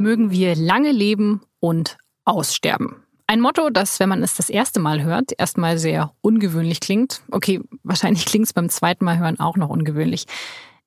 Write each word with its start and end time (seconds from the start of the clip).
Mögen 0.00 0.30
wir 0.30 0.56
lange 0.56 0.92
leben 0.92 1.42
und 1.60 1.98
aussterben. 2.24 3.04
Ein 3.26 3.42
Motto, 3.42 3.68
das, 3.68 4.00
wenn 4.00 4.08
man 4.08 4.22
es 4.22 4.34
das 4.34 4.48
erste 4.48 4.80
Mal 4.80 5.02
hört, 5.02 5.32
erstmal 5.36 5.78
sehr 5.78 6.14
ungewöhnlich 6.22 6.80
klingt. 6.80 7.20
Okay, 7.30 7.60
wahrscheinlich 7.82 8.24
klingt 8.26 8.46
es 8.46 8.54
beim 8.54 8.70
zweiten 8.70 9.04
Mal 9.04 9.18
hören 9.18 9.38
auch 9.38 9.58
noch 9.58 9.68
ungewöhnlich. 9.68 10.24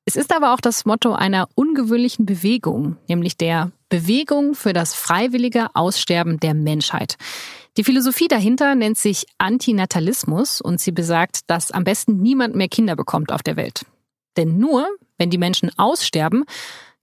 Es 0.05 0.15
ist 0.15 0.35
aber 0.35 0.53
auch 0.53 0.59
das 0.59 0.85
Motto 0.85 1.13
einer 1.13 1.47
ungewöhnlichen 1.53 2.25
Bewegung, 2.25 2.97
nämlich 3.07 3.37
der 3.37 3.71
Bewegung 3.87 4.55
für 4.55 4.73
das 4.73 4.95
freiwillige 4.95 5.67
Aussterben 5.75 6.39
der 6.39 6.55
Menschheit. 6.55 7.15
Die 7.77 7.83
Philosophie 7.83 8.27
dahinter 8.27 8.73
nennt 8.73 8.97
sich 8.97 9.27
Antinatalismus 9.37 10.59
und 10.59 10.81
sie 10.81 10.91
besagt, 10.91 11.41
dass 11.51 11.69
am 11.69 11.83
besten 11.83 12.17
niemand 12.17 12.55
mehr 12.55 12.67
Kinder 12.67 12.95
bekommt 12.95 13.31
auf 13.31 13.43
der 13.43 13.57
Welt. 13.57 13.85
Denn 14.37 14.57
nur, 14.57 14.87
wenn 15.19 15.29
die 15.29 15.37
Menschen 15.37 15.71
aussterben, 15.77 16.45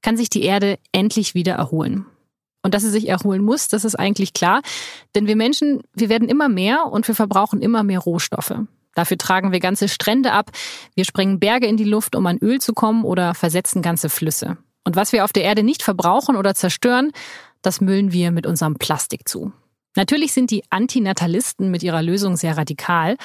kann 0.02 0.16
sich 0.16 0.30
die 0.30 0.42
Erde 0.42 0.78
endlich 0.92 1.34
wieder 1.34 1.54
erholen. 1.54 2.06
Und 2.62 2.74
dass 2.74 2.82
sie 2.82 2.90
sich 2.90 3.08
erholen 3.08 3.42
muss, 3.42 3.68
das 3.68 3.84
ist 3.84 3.94
eigentlich 3.94 4.32
klar. 4.32 4.60
Denn 5.14 5.26
wir 5.26 5.36
Menschen, 5.36 5.82
wir 5.94 6.08
werden 6.08 6.28
immer 6.28 6.48
mehr 6.48 6.86
und 6.86 7.08
wir 7.08 7.14
verbrauchen 7.14 7.62
immer 7.62 7.82
mehr 7.82 8.00
Rohstoffe. 8.00 8.54
Dafür 8.94 9.18
tragen 9.18 9.52
wir 9.52 9.60
ganze 9.60 9.88
Strände 9.88 10.32
ab, 10.32 10.50
wir 10.94 11.04
sprengen 11.04 11.38
Berge 11.38 11.66
in 11.66 11.76
die 11.76 11.84
Luft, 11.84 12.16
um 12.16 12.26
an 12.26 12.38
Öl 12.38 12.60
zu 12.60 12.74
kommen 12.74 13.04
oder 13.04 13.34
versetzen 13.34 13.82
ganze 13.82 14.08
Flüsse. 14.08 14.58
Und 14.84 14.96
was 14.96 15.12
wir 15.12 15.24
auf 15.24 15.32
der 15.32 15.44
Erde 15.44 15.62
nicht 15.62 15.82
verbrauchen 15.82 16.36
oder 16.36 16.54
zerstören, 16.54 17.12
das 17.62 17.80
müllen 17.80 18.12
wir 18.12 18.30
mit 18.30 18.46
unserem 18.46 18.76
Plastik 18.76 19.28
zu. 19.28 19.52
Natürlich 19.96 20.32
sind 20.32 20.50
die 20.50 20.64
Antinatalisten 20.70 21.70
mit 21.70 21.82
ihrer 21.82 22.02
Lösung 22.02 22.36
sehr 22.36 22.56
radikal, 22.56 23.16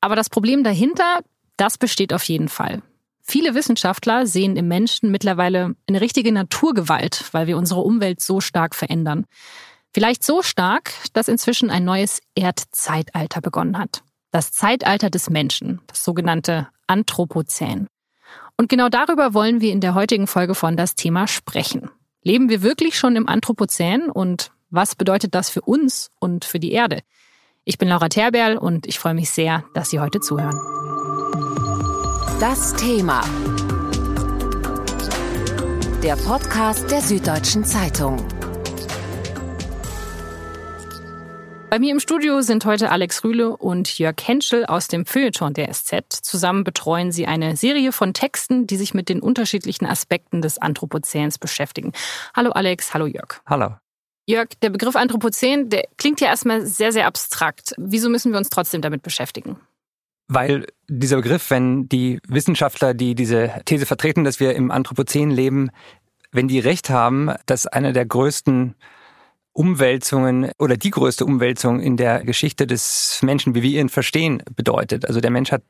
aber 0.00 0.16
das 0.16 0.30
Problem 0.30 0.64
dahinter, 0.64 1.20
das 1.56 1.78
besteht 1.78 2.12
auf 2.12 2.24
jeden 2.24 2.48
Fall. 2.48 2.82
Viele 3.28 3.54
Wissenschaftler 3.54 4.26
sehen 4.26 4.56
im 4.56 4.68
Menschen 4.68 5.10
mittlerweile 5.10 5.74
eine 5.88 6.00
richtige 6.00 6.30
Naturgewalt, 6.30 7.24
weil 7.32 7.48
wir 7.48 7.56
unsere 7.56 7.80
Umwelt 7.80 8.20
so 8.20 8.40
stark 8.40 8.74
verändern. 8.74 9.26
Vielleicht 9.92 10.22
so 10.22 10.42
stark, 10.42 10.92
dass 11.12 11.26
inzwischen 11.26 11.70
ein 11.70 11.84
neues 11.84 12.20
Erdzeitalter 12.36 13.40
begonnen 13.40 13.78
hat. 13.78 14.02
Das 14.30 14.52
Zeitalter 14.52 15.10
des 15.10 15.28
Menschen, 15.28 15.80
das 15.88 16.04
sogenannte 16.04 16.68
Anthropozän. 16.86 17.88
Und 18.56 18.68
genau 18.68 18.88
darüber 18.88 19.34
wollen 19.34 19.60
wir 19.60 19.72
in 19.72 19.80
der 19.80 19.94
heutigen 19.94 20.26
Folge 20.26 20.54
von 20.54 20.76
das 20.76 20.94
Thema 20.94 21.26
sprechen. 21.26 21.90
Leben 22.22 22.48
wir 22.48 22.62
wirklich 22.62 22.96
schon 22.98 23.16
im 23.16 23.28
Anthropozän 23.28 24.08
und 24.10 24.52
was 24.70 24.94
bedeutet 24.94 25.34
das 25.34 25.50
für 25.50 25.62
uns 25.62 26.10
und 26.20 26.44
für 26.44 26.60
die 26.60 26.72
Erde? 26.72 27.00
Ich 27.64 27.78
bin 27.78 27.88
Laura 27.88 28.08
Terberl 28.08 28.56
und 28.56 28.86
ich 28.86 28.98
freue 28.98 29.14
mich 29.14 29.30
sehr, 29.30 29.64
dass 29.74 29.90
Sie 29.90 29.98
heute 29.98 30.20
zuhören. 30.20 30.60
Das 32.40 32.74
Thema. 32.74 33.22
Der 36.02 36.16
Podcast 36.16 36.90
der 36.90 37.00
Süddeutschen 37.00 37.64
Zeitung. 37.64 38.18
Bei 41.70 41.78
mir 41.78 41.92
im 41.92 41.98
Studio 41.98 42.42
sind 42.42 42.66
heute 42.66 42.90
Alex 42.90 43.24
Rühle 43.24 43.56
und 43.56 43.98
Jörg 43.98 44.16
Henschel 44.22 44.66
aus 44.66 44.88
dem 44.88 45.06
Feuilleton 45.06 45.54
der 45.54 45.72
SZ. 45.72 46.02
Zusammen 46.10 46.62
betreuen 46.62 47.10
sie 47.10 47.26
eine 47.26 47.56
Serie 47.56 47.90
von 47.90 48.12
Texten, 48.12 48.66
die 48.66 48.76
sich 48.76 48.92
mit 48.92 49.08
den 49.08 49.20
unterschiedlichen 49.20 49.86
Aspekten 49.86 50.42
des 50.42 50.58
Anthropozäns 50.58 51.38
beschäftigen. 51.38 51.92
Hallo 52.34 52.50
Alex, 52.50 52.92
hallo 52.92 53.06
Jörg. 53.06 53.40
Hallo. 53.46 53.76
Jörg, 54.26 54.48
der 54.60 54.68
Begriff 54.68 54.96
Anthropozän, 54.96 55.70
der 55.70 55.84
klingt 55.96 56.20
ja 56.20 56.28
erstmal 56.28 56.66
sehr, 56.66 56.92
sehr 56.92 57.06
abstrakt. 57.06 57.72
Wieso 57.78 58.10
müssen 58.10 58.32
wir 58.32 58.38
uns 58.38 58.50
trotzdem 58.50 58.82
damit 58.82 59.02
beschäftigen? 59.02 59.58
Weil 60.28 60.66
dieser 60.88 61.16
Begriff, 61.16 61.50
wenn 61.50 61.88
die 61.88 62.20
Wissenschaftler, 62.28 62.94
die 62.94 63.14
diese 63.14 63.52
These 63.64 63.86
vertreten, 63.86 64.24
dass 64.24 64.40
wir 64.40 64.54
im 64.54 64.70
Anthropozän 64.70 65.30
leben, 65.30 65.70
wenn 66.32 66.48
die 66.48 66.58
recht 66.58 66.90
haben, 66.90 67.30
dass 67.46 67.66
eine 67.66 67.92
der 67.92 68.06
größten 68.06 68.74
Umwälzungen 69.52 70.50
oder 70.58 70.76
die 70.76 70.90
größte 70.90 71.24
Umwälzung 71.24 71.80
in 71.80 71.96
der 71.96 72.24
Geschichte 72.24 72.66
des 72.66 73.20
Menschen, 73.22 73.54
wie 73.54 73.62
wir 73.62 73.80
ihn 73.80 73.88
verstehen, 73.88 74.42
bedeutet. 74.54 75.06
Also 75.06 75.20
der 75.20 75.30
Mensch 75.30 75.50
hat 75.50 75.62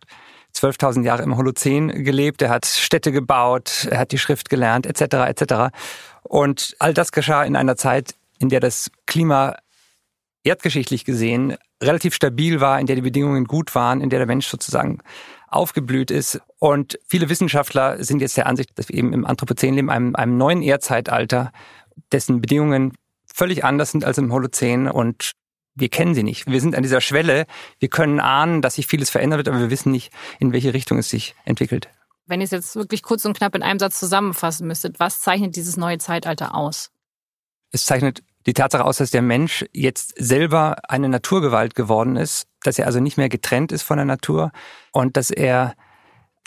12.000 0.57 1.05
Jahre 1.05 1.23
im 1.23 1.37
Holozän 1.37 2.05
gelebt, 2.05 2.43
er 2.43 2.51
hat 2.51 2.67
Städte 2.67 3.13
gebaut, 3.13 3.87
er 3.91 3.99
hat 3.99 4.13
die 4.13 4.19
Schrift 4.19 4.49
gelernt, 4.49 4.87
etc., 4.87 5.29
etc. 5.29 5.77
Und 6.23 6.75
all 6.79 6.95
das 6.95 7.13
geschah 7.13 7.45
in 7.45 7.55
einer 7.55 7.77
Zeit, 7.77 8.15
in 8.39 8.49
der 8.49 8.61
das 8.61 8.91
Klima 9.07 9.57
erdgeschichtlich 10.47 11.05
gesehen 11.05 11.57
relativ 11.83 12.15
stabil 12.15 12.61
war, 12.61 12.81
in 12.81 12.87
der 12.87 12.97
die 12.97 13.03
Bedingungen 13.03 13.45
gut 13.45 13.75
waren, 13.75 14.01
in 14.01 14.11
der 14.11 14.21
der 14.21 14.27
Mensch 14.27 14.47
sozusagen 14.47 14.99
aufgeblüht 15.49 16.11
ist. 16.11 16.41
Und 16.59 16.99
viele 17.07 17.29
Wissenschaftler 17.29 18.03
sind 18.03 18.21
jetzt 18.21 18.37
der 18.37 18.47
Ansicht, 18.47 18.71
dass 18.79 18.89
wir 18.89 18.97
eben 18.97 19.13
im 19.13 19.27
Anthropozän 19.27 19.75
leben, 19.75 19.91
einem, 19.91 20.15
einem 20.15 20.37
neuen 20.37 20.63
Erdzeitalter, 20.63 21.53
dessen 22.13 22.41
Bedingungen 22.41 22.93
völlig 23.33 23.65
anders 23.65 23.91
sind 23.91 24.05
als 24.05 24.19
im 24.19 24.33
Holozän 24.33 24.89
und 24.89 25.33
wir 25.75 25.91
kennen 25.91 26.15
sie 26.15 26.23
nicht. 26.23 26.47
Wir 26.47 26.61
sind 26.61 26.75
an 26.75 26.83
dieser 26.83 27.03
Schwelle. 27.03 27.45
Wir 27.79 27.91
können 27.91 28.19
ahnen, 28.19 28.63
dass 28.63 28.77
sich 28.77 28.87
vieles 28.87 29.11
verändern 29.11 29.39
wird, 29.39 29.49
aber 29.49 29.61
wir 29.61 29.71
wissen 29.71 29.93
nicht, 29.93 30.11
in 30.41 30.53
welche 30.53 30.73
Richtung 30.73 30.99
es 30.99 31.11
sich 31.11 31.35
entwickelt. 31.45 31.91
Wenn 32.27 32.41
ihr 32.41 32.45
es 32.45 32.51
jetzt 32.51 32.75
wirklich 32.77 33.03
kurz 33.03 33.25
und 33.27 33.37
knapp 33.37 33.55
in 33.55 33.63
einem 33.63 33.79
Satz 33.79 34.01
zusammenfassen 34.01 34.67
müsstet, 34.67 34.99
was 34.99 35.21
zeichnet 35.21 35.55
dieses 35.55 35.77
neue 35.77 35.99
Zeitalter 35.99 36.55
aus? 36.55 36.91
Es 37.71 37.85
zeichnet 37.85 38.23
die 38.47 38.55
Tatsache 38.55 38.85
aus, 38.85 38.99
dass 38.99 39.11
der 39.11 39.23
Mensch 39.23 39.65
jetzt 39.73 40.15
selber 40.17 40.77
eine 40.89 41.09
Naturgewalt 41.09 41.75
geworden 41.75 42.17
ist, 42.17 42.47
dass 42.63 42.79
er 42.79 42.87
also 42.87 43.01
nicht 43.01 43.17
mehr 43.17 43.29
getrennt 43.29 43.73
ist 43.73 43.83
von 43.83 43.97
der 43.97 44.07
Natur 44.07 44.53
und 44.93 45.17
dass 45.17 45.31
er 45.31 45.75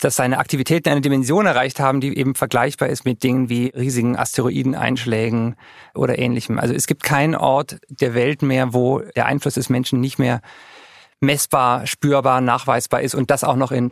dass 0.02 0.16
seine 0.16 0.38
Aktivitäten 0.38 0.88
eine 0.88 1.02
Dimension 1.02 1.44
erreicht 1.44 1.78
haben, 1.78 2.00
die 2.00 2.16
eben 2.16 2.34
vergleichbar 2.34 2.88
ist 2.88 3.04
mit 3.04 3.22
Dingen 3.22 3.50
wie 3.50 3.66
riesigen 3.66 4.16
Asteroideneinschlägen 4.16 5.56
oder 5.94 6.18
ähnlichem. 6.18 6.58
Also 6.58 6.72
es 6.72 6.86
gibt 6.86 7.02
keinen 7.02 7.34
Ort 7.34 7.80
der 7.88 8.14
Welt 8.14 8.40
mehr, 8.40 8.72
wo 8.72 9.00
der 9.00 9.26
Einfluss 9.26 9.54
des 9.54 9.68
Menschen 9.68 10.00
nicht 10.00 10.18
mehr 10.18 10.40
messbar, 11.20 11.86
spürbar, 11.86 12.40
nachweisbar 12.40 13.02
ist 13.02 13.14
und 13.14 13.30
das 13.30 13.44
auch 13.44 13.56
noch 13.56 13.72
in 13.72 13.90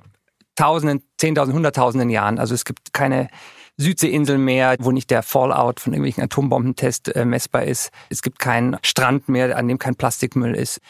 Tausenden, 0.56 1.02
Zehntausenden, 1.18 1.56
Hunderttausenden 1.56 2.10
Jahren. 2.10 2.38
Also 2.38 2.54
es 2.54 2.64
gibt 2.64 2.92
keine 2.92 3.28
Südseeinsel 3.78 4.38
mehr, 4.38 4.76
wo 4.80 4.90
nicht 4.90 5.10
der 5.10 5.22
Fallout 5.22 5.80
von 5.80 5.92
irgendwelchen 5.92 6.24
Atombombentests 6.24 7.10
äh, 7.12 7.24
messbar 7.24 7.64
ist. 7.64 7.90
Es 8.10 8.22
gibt 8.22 8.38
keinen 8.38 8.76
Strand 8.82 9.28
mehr, 9.28 9.56
an 9.56 9.68
dem 9.68 9.78
kein 9.78 9.94
Plastikmüll 9.94 10.54
ist. 10.54 10.80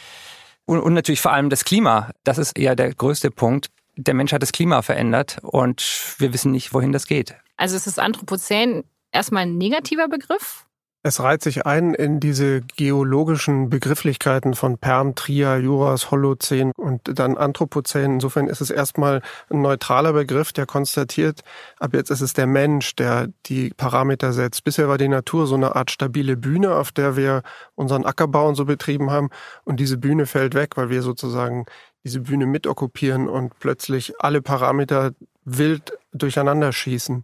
Und, 0.65 0.81
und 0.81 0.95
natürlich 0.95 1.21
vor 1.21 1.33
allem 1.33 1.51
das 1.51 1.65
Klima. 1.65 2.11
Das 2.25 2.39
ist 2.39 2.59
eher 2.59 2.75
der 2.75 2.95
größte 2.95 3.31
Punkt. 3.31 3.69
Der 3.97 4.15
Mensch 4.15 4.33
hat 4.33 4.43
das 4.43 4.53
Klima 4.53 4.83
verändert 4.83 5.39
und 5.43 6.15
wir 6.19 6.33
wissen 6.33 6.53
nicht, 6.53 6.73
wohin 6.73 6.93
das 6.93 7.07
geht. 7.07 7.35
Also 7.57 7.77
ist 7.77 7.87
das 7.87 7.99
Anthropozän 7.99 8.85
erstmal 9.13 9.43
ein 9.43 9.59
negativer 9.59 10.09
Begriff? 10.09 10.68
Es 11.05 11.21
reiht 11.21 11.43
sich 11.43 11.65
ein 11.65 11.95
in 11.95 12.19
diese 12.19 12.61
geologischen 12.61 13.71
Begrifflichkeiten 13.71 14.55
von 14.55 14.79
Perm, 14.79 15.15
Trias, 15.15 15.63
Juras, 15.63 16.11
Holozän 16.11 16.73
und 16.77 17.03
dann 17.19 17.37
Anthropozän. 17.37 18.15
Insofern 18.15 18.49
ist 18.49 18.61
es 18.61 18.71
erstmal 18.71 19.23
ein 19.49 19.63
neutraler 19.63 20.13
Begriff, 20.13 20.53
der 20.53 20.67
konstatiert, 20.67 21.43
ab 21.79 21.95
jetzt 21.95 22.11
ist 22.11 22.21
es 22.21 22.33
der 22.33 22.49
Mensch, 22.49 22.97
der 22.97 23.29
die 23.47 23.71
Parameter 23.77 24.33
setzt. 24.33 24.65
Bisher 24.65 24.89
war 24.89 24.99
die 24.99 25.09
Natur 25.09 25.47
so 25.47 25.55
eine 25.55 25.77
Art 25.77 25.93
stabile 25.93 26.37
Bühne, 26.37 26.75
auf 26.75 26.91
der 26.91 27.17
wir 27.17 27.43
unseren 27.77 28.05
Ackerbau 28.05 28.49
und 28.49 28.57
so 28.57 28.65
betrieben 28.65 29.13
haben. 29.13 29.31
Und 29.65 29.79
diese 29.79 29.99
Bühne 29.99 30.27
fällt 30.27 30.55
weg, 30.55 30.77
weil 30.77 30.91
wir 30.91 31.03
sozusagen 31.03 31.67
diese 32.03 32.21
Bühne 32.21 32.47
mitokkupieren 32.47 33.29
und 33.29 33.57
plötzlich 33.61 34.15
alle 34.19 34.43
Parameter 34.43 35.13
wild 35.45 35.93
durcheinander 36.13 36.73
schießen. 36.73 37.23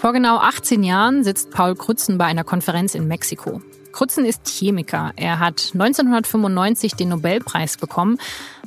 Vor 0.00 0.12
genau 0.12 0.38
18 0.38 0.84
Jahren 0.84 1.24
sitzt 1.24 1.50
Paul 1.50 1.74
Krützen 1.74 2.18
bei 2.18 2.26
einer 2.26 2.44
Konferenz 2.44 2.94
in 2.94 3.08
Mexiko. 3.08 3.60
Krützen 3.90 4.24
ist 4.24 4.46
Chemiker. 4.46 5.12
Er 5.16 5.40
hat 5.40 5.70
1995 5.72 6.94
den 6.94 7.08
Nobelpreis 7.08 7.76
bekommen, 7.76 8.18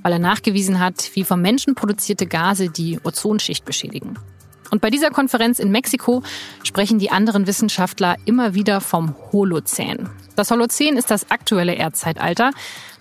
weil 0.04 0.12
er 0.12 0.20
nachgewiesen 0.20 0.82
hat, 0.82 1.12
wie 1.14 1.24
vom 1.24 1.42
Menschen 1.42 1.74
produzierte 1.74 2.28
Gase 2.28 2.70
die 2.70 3.00
Ozonschicht 3.06 3.64
beschädigen. 3.64 4.20
Und 4.72 4.82
bei 4.82 4.90
dieser 4.90 5.10
Konferenz 5.10 5.60
in 5.60 5.72
Mexiko 5.72 6.22
sprechen 6.64 7.00
die 7.00 7.12
anderen 7.12 7.48
Wissenschaftler 7.48 8.18
immer 8.26 8.54
wieder 8.54 8.82
vom 8.82 9.16
Holozän. 9.32 10.10
Das 10.36 10.52
Holozän 10.52 10.98
ist 10.98 11.12
das 11.12 11.32
aktuelle 11.32 11.76
Erdzeitalter, 11.76 12.52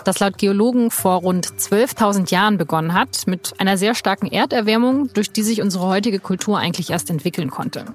das 0.05 0.21
laut 0.21 0.39
Geologen 0.39 0.93
vor 0.93 1.17
rund 1.17 1.47
12.000 1.49 2.31
Jahren 2.31 2.59
begonnen 2.59 2.95
hat, 2.95 3.27
mit 3.27 3.55
einer 3.59 3.77
sehr 3.77 3.97
starken 3.97 4.27
Erderwärmung, 4.27 5.13
durch 5.15 5.33
die 5.33 5.43
sich 5.43 5.63
unsere 5.63 5.87
heutige 5.87 6.21
Kultur 6.21 6.59
eigentlich 6.59 6.91
erst 6.91 7.11
entwickeln 7.11 7.51
konnte. 7.51 7.87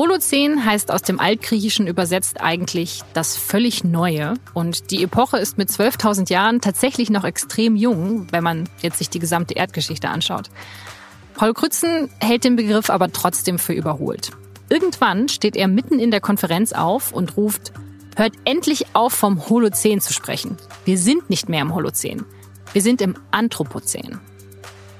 Holozän 0.00 0.64
heißt 0.64 0.90
aus 0.90 1.02
dem 1.02 1.20
Altgriechischen 1.20 1.86
übersetzt 1.86 2.40
eigentlich 2.40 3.02
das 3.12 3.36
völlig 3.36 3.84
Neue. 3.84 4.32
Und 4.54 4.90
die 4.90 5.02
Epoche 5.02 5.36
ist 5.36 5.58
mit 5.58 5.68
12.000 5.68 6.32
Jahren 6.32 6.62
tatsächlich 6.62 7.10
noch 7.10 7.24
extrem 7.24 7.76
jung, 7.76 8.26
wenn 8.30 8.42
man 8.42 8.66
jetzt 8.80 8.96
sich 8.96 9.10
die 9.10 9.18
gesamte 9.18 9.52
Erdgeschichte 9.52 10.08
anschaut. 10.08 10.48
Paul 11.34 11.52
Krützen 11.52 12.08
hält 12.18 12.44
den 12.44 12.56
Begriff 12.56 12.88
aber 12.88 13.12
trotzdem 13.12 13.58
für 13.58 13.74
überholt. 13.74 14.30
Irgendwann 14.70 15.28
steht 15.28 15.54
er 15.54 15.68
mitten 15.68 15.98
in 15.98 16.10
der 16.10 16.22
Konferenz 16.22 16.72
auf 16.72 17.12
und 17.12 17.36
ruft, 17.36 17.74
hört 18.16 18.32
endlich 18.46 18.86
auf, 18.94 19.12
vom 19.12 19.50
Holozän 19.50 20.00
zu 20.00 20.14
sprechen. 20.14 20.56
Wir 20.86 20.96
sind 20.96 21.28
nicht 21.28 21.50
mehr 21.50 21.60
im 21.60 21.74
Holozän. 21.74 22.24
Wir 22.72 22.80
sind 22.80 23.02
im 23.02 23.16
Anthropozän. 23.32 24.18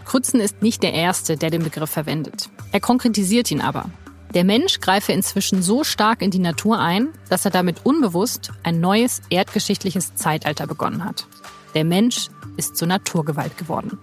Krützen 0.05 0.41
ist 0.41 0.61
nicht 0.61 0.83
der 0.83 0.93
Erste, 0.93 1.39
der 1.39 1.49
den 1.49 1.63
Begriff 1.63 1.89
verwendet. 1.89 2.51
Er 2.71 2.81
konkretisiert 2.81 3.51
ihn 3.51 3.63
aber. 3.63 3.89
Der 4.35 4.45
Mensch 4.45 4.81
greife 4.81 5.13
inzwischen 5.13 5.63
so 5.63 5.83
stark 5.83 6.23
in 6.23 6.31
die 6.31 6.39
Natur 6.39 6.79
ein, 6.79 7.09
dass 7.29 7.45
er 7.45 7.51
damit 7.51 7.85
unbewusst 7.85 8.53
ein 8.63 8.81
neues 8.81 9.23
erdgeschichtliches 9.29 10.15
Zeitalter 10.15 10.67
begonnen 10.67 11.05
hat. 11.05 11.27
Der 11.75 11.85
Mensch 11.85 12.29
ist 12.57 12.77
zur 12.77 12.87
Naturgewalt 12.87 13.59
geworden. 13.59 13.99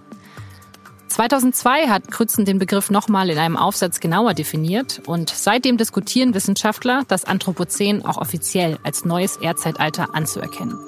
2002 1.08 1.88
hat 1.88 2.10
Krützen 2.10 2.44
den 2.44 2.58
Begriff 2.58 2.90
nochmal 2.90 3.30
in 3.30 3.38
einem 3.38 3.56
Aufsatz 3.56 4.00
genauer 4.00 4.34
definiert 4.34 5.00
und 5.06 5.30
seitdem 5.30 5.78
diskutieren 5.78 6.34
Wissenschaftler, 6.34 7.04
das 7.08 7.24
Anthropozän 7.24 8.04
auch 8.04 8.18
offiziell 8.18 8.78
als 8.84 9.04
neues 9.04 9.36
Erdzeitalter 9.36 10.14
anzuerkennen. 10.14 10.78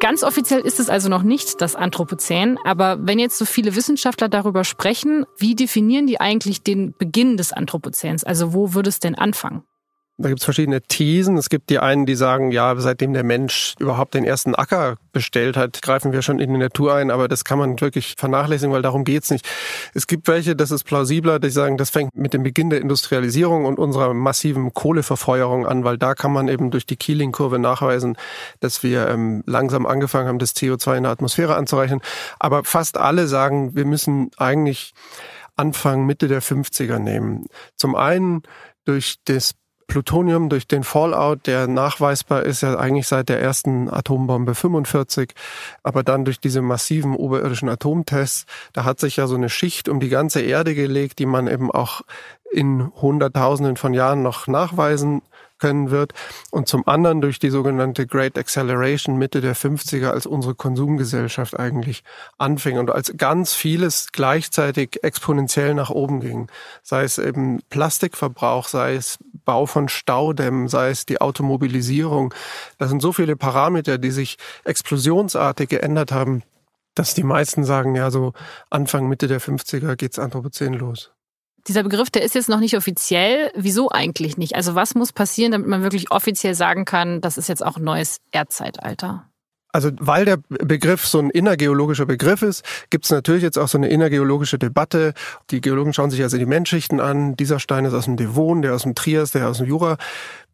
Ganz 0.00 0.22
offiziell 0.22 0.60
ist 0.60 0.80
es 0.80 0.88
also 0.88 1.10
noch 1.10 1.22
nicht 1.22 1.60
das 1.60 1.76
Anthropozän, 1.76 2.58
aber 2.64 3.06
wenn 3.06 3.18
jetzt 3.18 3.36
so 3.36 3.44
viele 3.44 3.76
Wissenschaftler 3.76 4.30
darüber 4.30 4.64
sprechen, 4.64 5.26
wie 5.36 5.54
definieren 5.54 6.06
die 6.06 6.18
eigentlich 6.18 6.62
den 6.62 6.94
Beginn 6.96 7.36
des 7.36 7.52
Anthropozäns? 7.52 8.24
Also 8.24 8.54
wo 8.54 8.72
würde 8.72 8.88
es 8.88 8.98
denn 8.98 9.14
anfangen? 9.14 9.62
Da 10.20 10.28
gibt 10.28 10.40
es 10.40 10.44
verschiedene 10.44 10.82
Thesen. 10.82 11.38
Es 11.38 11.48
gibt 11.48 11.70
die 11.70 11.78
einen, 11.78 12.04
die 12.04 12.14
sagen, 12.14 12.52
ja, 12.52 12.78
seitdem 12.78 13.14
der 13.14 13.24
Mensch 13.24 13.74
überhaupt 13.78 14.12
den 14.12 14.24
ersten 14.24 14.54
Acker 14.54 14.96
bestellt 15.12 15.56
hat, 15.56 15.80
greifen 15.80 16.12
wir 16.12 16.20
schon 16.20 16.40
in 16.40 16.52
die 16.52 16.58
Natur 16.58 16.94
ein, 16.94 17.10
aber 17.10 17.26
das 17.26 17.42
kann 17.42 17.58
man 17.58 17.80
wirklich 17.80 18.16
vernachlässigen, 18.18 18.70
weil 18.70 18.82
darum 18.82 19.04
geht's 19.04 19.30
nicht. 19.30 19.48
Es 19.94 20.06
gibt 20.06 20.28
welche, 20.28 20.54
das 20.54 20.72
ist 20.72 20.84
plausibler, 20.84 21.38
die 21.38 21.48
sagen, 21.48 21.78
das 21.78 21.88
fängt 21.88 22.14
mit 22.14 22.34
dem 22.34 22.42
Beginn 22.42 22.68
der 22.68 22.82
Industrialisierung 22.82 23.64
und 23.64 23.78
unserer 23.78 24.12
massiven 24.12 24.74
Kohleverfeuerung 24.74 25.66
an, 25.66 25.84
weil 25.84 25.96
da 25.96 26.14
kann 26.14 26.32
man 26.32 26.48
eben 26.48 26.70
durch 26.70 26.84
die 26.84 26.96
Keeling-Kurve 26.96 27.58
nachweisen, 27.58 28.18
dass 28.60 28.82
wir 28.82 29.08
ähm, 29.08 29.42
langsam 29.46 29.86
angefangen 29.86 30.28
haben, 30.28 30.38
das 30.38 30.54
CO2 30.54 30.98
in 30.98 31.02
der 31.04 31.12
Atmosphäre 31.12 31.56
anzurechnen. 31.56 32.02
Aber 32.38 32.64
fast 32.64 32.98
alle 32.98 33.26
sagen, 33.26 33.74
wir 33.74 33.86
müssen 33.86 34.30
eigentlich 34.36 34.92
Anfang, 35.56 36.04
Mitte 36.04 36.28
der 36.28 36.42
50er 36.42 36.98
nehmen. 36.98 37.46
Zum 37.76 37.94
einen 37.94 38.42
durch 38.84 39.16
das 39.24 39.54
Plutonium 39.90 40.48
durch 40.48 40.68
den 40.68 40.84
Fallout, 40.84 41.48
der 41.48 41.66
nachweisbar 41.66 42.44
ist 42.44 42.60
ja 42.62 42.78
eigentlich 42.78 43.08
seit 43.08 43.28
der 43.28 43.42
ersten 43.42 43.90
Atombombe 43.90 44.54
45, 44.54 45.34
aber 45.82 46.04
dann 46.04 46.24
durch 46.24 46.38
diese 46.38 46.62
massiven 46.62 47.16
oberirdischen 47.16 47.68
Atomtests, 47.68 48.46
da 48.72 48.84
hat 48.84 49.00
sich 49.00 49.16
ja 49.16 49.26
so 49.26 49.34
eine 49.34 49.48
Schicht 49.48 49.88
um 49.88 49.98
die 49.98 50.08
ganze 50.08 50.42
Erde 50.42 50.76
gelegt, 50.76 51.18
die 51.18 51.26
man 51.26 51.48
eben 51.48 51.72
auch 51.72 52.02
in 52.52 52.92
Hunderttausenden 53.02 53.76
von 53.76 53.92
Jahren 53.92 54.22
noch 54.22 54.46
nachweisen 54.46 55.22
können 55.60 55.90
wird 55.90 56.14
und 56.50 56.66
zum 56.66 56.88
anderen 56.88 57.20
durch 57.20 57.38
die 57.38 57.50
sogenannte 57.50 58.06
Great 58.06 58.38
Acceleration 58.38 59.16
Mitte 59.16 59.40
der 59.40 59.54
50er, 59.54 60.10
als 60.10 60.26
unsere 60.26 60.54
Konsumgesellschaft 60.54 61.58
eigentlich 61.58 62.02
anfing 62.38 62.78
und 62.78 62.90
als 62.90 63.12
ganz 63.16 63.54
vieles 63.54 64.08
gleichzeitig 64.12 65.04
exponentiell 65.04 65.74
nach 65.74 65.90
oben 65.90 66.20
ging. 66.20 66.48
Sei 66.82 67.04
es 67.04 67.18
eben 67.18 67.60
Plastikverbrauch, 67.68 68.68
sei 68.68 68.94
es 68.94 69.18
Bau 69.50 69.66
von 69.66 69.88
Staudämmen, 69.88 70.68
sei 70.68 70.90
es 70.90 71.06
die 71.06 71.20
Automobilisierung. 71.20 72.32
Das 72.78 72.88
sind 72.88 73.02
so 73.02 73.12
viele 73.12 73.34
Parameter, 73.34 73.98
die 73.98 74.12
sich 74.12 74.36
explosionsartig 74.62 75.68
geändert 75.68 76.12
haben, 76.12 76.44
dass 76.94 77.14
die 77.14 77.24
meisten 77.24 77.64
sagen, 77.64 77.96
ja, 77.96 78.12
so 78.12 78.32
Anfang, 78.70 79.08
Mitte 79.08 79.26
der 79.26 79.40
50er 79.40 79.96
geht's 79.96 80.20
Anthropozän 80.20 80.74
los. 80.74 81.10
Dieser 81.66 81.82
Begriff, 81.82 82.10
der 82.10 82.22
ist 82.22 82.36
jetzt 82.36 82.48
noch 82.48 82.60
nicht 82.60 82.76
offiziell. 82.76 83.50
Wieso 83.56 83.90
eigentlich 83.90 84.36
nicht? 84.36 84.54
Also 84.54 84.76
was 84.76 84.94
muss 84.94 85.12
passieren, 85.12 85.50
damit 85.50 85.66
man 85.66 85.82
wirklich 85.82 86.12
offiziell 86.12 86.54
sagen 86.54 86.84
kann, 86.84 87.20
das 87.20 87.36
ist 87.36 87.48
jetzt 87.48 87.66
auch 87.66 87.76
ein 87.76 87.82
neues 87.82 88.18
Erdzeitalter? 88.30 89.29
Also 89.72 89.90
weil 89.98 90.24
der 90.24 90.38
Begriff 90.48 91.06
so 91.06 91.18
ein 91.18 91.30
innergeologischer 91.30 92.06
Begriff 92.06 92.42
ist, 92.42 92.64
gibt 92.90 93.04
es 93.04 93.10
natürlich 93.10 93.42
jetzt 93.42 93.58
auch 93.58 93.68
so 93.68 93.78
eine 93.78 93.88
innergeologische 93.88 94.58
Debatte. 94.58 95.14
Die 95.50 95.60
Geologen 95.60 95.92
schauen 95.92 96.10
sich 96.10 96.22
also 96.22 96.38
die 96.38 96.46
Menschschichten 96.46 97.00
an. 97.00 97.36
Dieser 97.36 97.60
Stein 97.60 97.84
ist 97.84 97.94
aus 97.94 98.06
dem 98.06 98.16
Devon, 98.16 98.62
der 98.62 98.74
aus 98.74 98.82
dem 98.82 98.94
Trias, 98.94 99.30
der 99.30 99.48
aus 99.48 99.58
dem 99.58 99.66
Jura. 99.66 99.96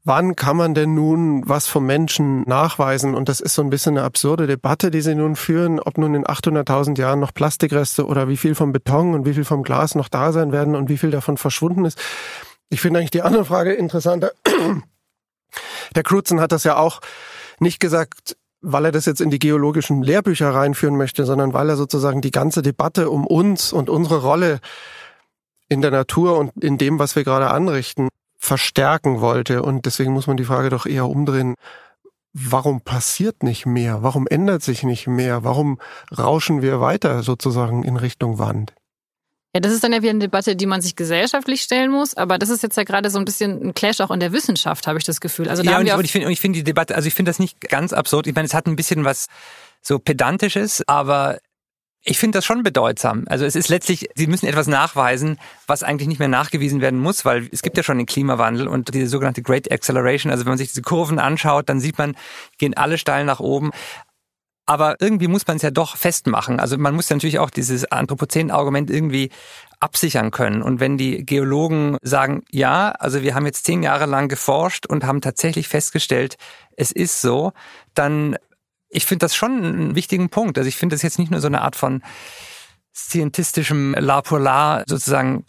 Wann 0.05 0.37
kann 0.37 0.57
man 0.57 0.75
denn 0.75 0.95
nun 0.95 1.43
was 1.49 1.67
vom 1.67 1.85
Menschen 1.85 2.43
nachweisen? 2.43 3.17
Und 3.17 3.29
das 3.29 3.41
ist 3.41 3.55
so 3.55 3.63
ein 3.63 3.71
bisschen 3.71 3.99
eine 3.99 4.07
absurde 4.07 4.47
Debatte, 4.47 4.93
die 4.93 5.01
sie 5.01 5.17
nun 5.17 5.35
führen, 5.35 5.81
ob 5.81 5.99
nun 5.99 6.15
in 6.15 6.25
800.000 6.25 6.97
Jahren 6.97 7.19
noch 7.19 7.35
Plastikreste 7.35 8.07
oder 8.07 8.29
wie 8.29 8.37
viel 8.37 8.55
vom 8.55 8.73
Beton 8.73 9.15
und 9.15 9.27
wie 9.27 9.35
viel 9.35 9.45
vom 9.45 9.65
Glas 9.65 9.97
noch 9.97 10.09
da 10.09 10.31
sein 10.31 10.53
werden 10.53 10.77
und 10.77 10.89
wie 10.89 10.97
viel 10.97 11.11
davon 11.11 11.39
verschwunden 11.39 11.85
ist. 11.85 11.99
Ich 12.69 12.81
finde 12.81 13.01
eigentlich 13.01 13.11
die 13.11 13.23
andere 13.23 13.45
Frage 13.45 13.73
interessanter. 13.73 14.31
Der 15.97 16.05
Crutzen 16.05 16.41
hat 16.41 16.53
das 16.53 16.63
ja 16.63 16.77
auch 16.77 17.01
nicht 17.59 17.81
gesagt, 17.81 18.37
weil 18.69 18.87
er 18.87 18.93
das 18.93 19.07
jetzt 19.07 19.21
in 19.21 19.31
die 19.31 19.39
geologischen 19.39 20.03
Lehrbücher 20.03 20.53
reinführen 20.53 20.97
möchte, 20.97 21.25
sondern 21.25 21.53
weil 21.53 21.69
er 21.69 21.77
sozusagen 21.77 22.21
die 22.21 22.33
ganze 22.33 22.63
Debatte 22.63 23.11
um 23.11 23.25
uns 23.25 23.73
und 23.73 23.89
unsere 23.89 24.23
Rolle 24.23 24.59
in 25.69 25.83
der 25.83 25.93
Natur 25.93 26.37
und 26.37 26.51
in 26.63 26.77
dem, 26.77 26.99
was 26.99 27.15
wir 27.15 27.23
gerade 27.23 27.51
anrichten, 27.51 28.09
verstärken 28.39 29.21
wollte. 29.21 29.63
Und 29.63 29.87
deswegen 29.87 30.13
muss 30.13 30.27
man 30.27 30.37
die 30.37 30.45
Frage 30.45 30.69
doch 30.69 30.85
eher 30.85 31.07
umdrehen. 31.09 31.55
Warum 32.33 32.81
passiert 32.81 33.45
nicht 33.45 33.67
mehr? 33.67 34.03
Warum 34.03 34.27
ändert 34.27 34.63
sich 34.63 34.83
nicht 34.83 35.07
mehr? 35.07 35.45
Warum 35.45 35.79
rauschen 36.17 36.61
wir 36.61 36.81
weiter 36.81 37.23
sozusagen 37.23 37.85
in 37.85 37.97
Richtung 37.97 38.41
Wand? 38.41 38.75
Ja, 39.57 39.61
das 39.61 39.73
ist 39.73 39.83
dann 39.83 39.95
ja 39.95 40.03
wieder 40.03 40.11
eine 40.11 40.19
Debatte, 40.19 40.55
die 40.55 40.67
man 40.67 40.83
sich 40.83 40.97
gesellschaftlich 40.97 41.63
stellen 41.63 41.91
muss. 41.91 42.13
Aber 42.13 42.39
das 42.39 42.51
ist 42.51 42.63
jetzt 42.63 42.77
ja 42.77 42.85
gerade 42.85 43.09
so 43.09 43.19
ein 43.19 43.25
bisschen 43.25 43.69
ein 43.69 43.73
Clash 43.73 44.03
auch 44.03 44.11
in 44.11 44.21
der 44.21 44.31
Wissenschaft, 44.33 44.87
habe 44.87 44.99
ich 44.99 45.05
das 45.05 45.19
Gefühl. 45.19 45.49
Also 45.49 45.63
da 45.63 45.71
ja, 45.71 45.79
und 45.79 45.87
ich, 45.87 46.05
ich 46.05 46.13
finde 46.13 46.31
ich 46.31 46.41
finde 46.41 46.59
die 46.59 46.65
Debatte, 46.65 46.95
also 46.95 47.09
ich 47.09 47.15
finde 47.15 47.31
das 47.31 47.39
nicht 47.39 47.59
ganz 47.63 47.95
absurd. 47.95 48.27
Ich 48.27 48.35
meine, 48.35 48.45
es 48.45 48.53
hat 48.53 48.67
ein 48.67 48.77
bisschen 48.77 49.07
was 49.07 49.29
so 49.81 49.99
pedantisches, 49.99 50.87
aber 50.87 51.39
ich 52.05 52.19
finde 52.19 52.37
das 52.37 52.45
schon 52.45 52.63
bedeutsam. 52.65 53.25
Also 53.29 53.47
es 53.47 53.57
ist 53.57 53.69
letztlich, 53.69 54.11
Sie 54.15 54.27
müssen 54.27 54.47
etwas 54.47 54.67
nachweisen, 54.67 55.39
was 55.67 55.83
eigentlich 55.83 56.07
nicht 56.07 56.19
mehr 56.19 56.29
nachgewiesen 56.29 56.83
werden 56.83 57.01
muss, 57.01 57.25
weil 57.25 57.49
es 57.51 57.63
gibt 57.63 57.79
ja 57.79 57.83
schon 57.83 57.97
den 57.97 58.07
Klimawandel 58.07 58.69
und 58.69 58.93
diese 58.95 59.07
sogenannte 59.09 59.41
Great 59.41 59.73
Acceleration. 59.73 60.31
Also 60.31 60.45
wenn 60.45 60.51
man 60.51 60.59
sich 60.59 60.69
diese 60.69 60.83
Kurven 60.83 61.19
anschaut, 61.19 61.71
dann 61.71 61.81
sieht 61.81 61.97
man, 61.97 62.15
gehen 62.59 62.75
alle 62.75 62.99
steil 62.99 63.25
nach 63.25 63.41
oben. 63.41 63.71
Aber 64.67 64.97
irgendwie 65.01 65.29
muss 65.29 65.47
man 65.47 65.57
es 65.57 65.63
ja 65.63 65.71
doch 65.71 65.97
festmachen. 65.97 66.59
Also 66.59 66.77
man 66.77 66.95
muss 66.95 67.09
natürlich 67.09 67.39
auch 67.39 67.51
dieses 67.51 67.85
Anthropozän-Argument 67.91 68.91
irgendwie 68.91 69.31
absichern 69.79 70.33
können. 70.33 70.63
Und 70.63 70.81
wenn 70.81 70.99
die 70.99 71.25
Geologen 71.25 71.99
sagen, 72.03 72.43
ja, 72.51 72.91
also 72.91 73.23
wir 73.23 73.35
haben 73.35 73.47
jetzt 73.47 73.65
zehn 73.65 73.83
Jahre 73.83 74.07
lang 74.07 74.29
geforscht 74.29 74.87
und 74.87 75.05
haben 75.05 75.21
tatsächlich 75.21 75.69
festgestellt, 75.69 76.37
es 76.77 76.91
ist 76.91 77.21
so, 77.21 77.53
dann 77.95 78.37
ich 78.89 79.07
finde 79.07 79.25
das 79.25 79.37
schon 79.37 79.65
einen 79.65 79.95
wichtigen 79.95 80.31
Punkt. 80.31 80.59
Also 80.59 80.69
ich 80.69 80.77
finde 80.77 80.95
das 80.95 81.03
jetzt 81.03 81.19
nicht 81.19 81.31
nur 81.31 81.41
so 81.41 81.49
eine 81.49 81.63
Art 81.63 81.77
von 81.77 82.03
scientistischem 82.95 83.95
La 83.99 84.23
pour 84.23 84.41
La 84.41 84.85
sozusagen. 84.87 85.45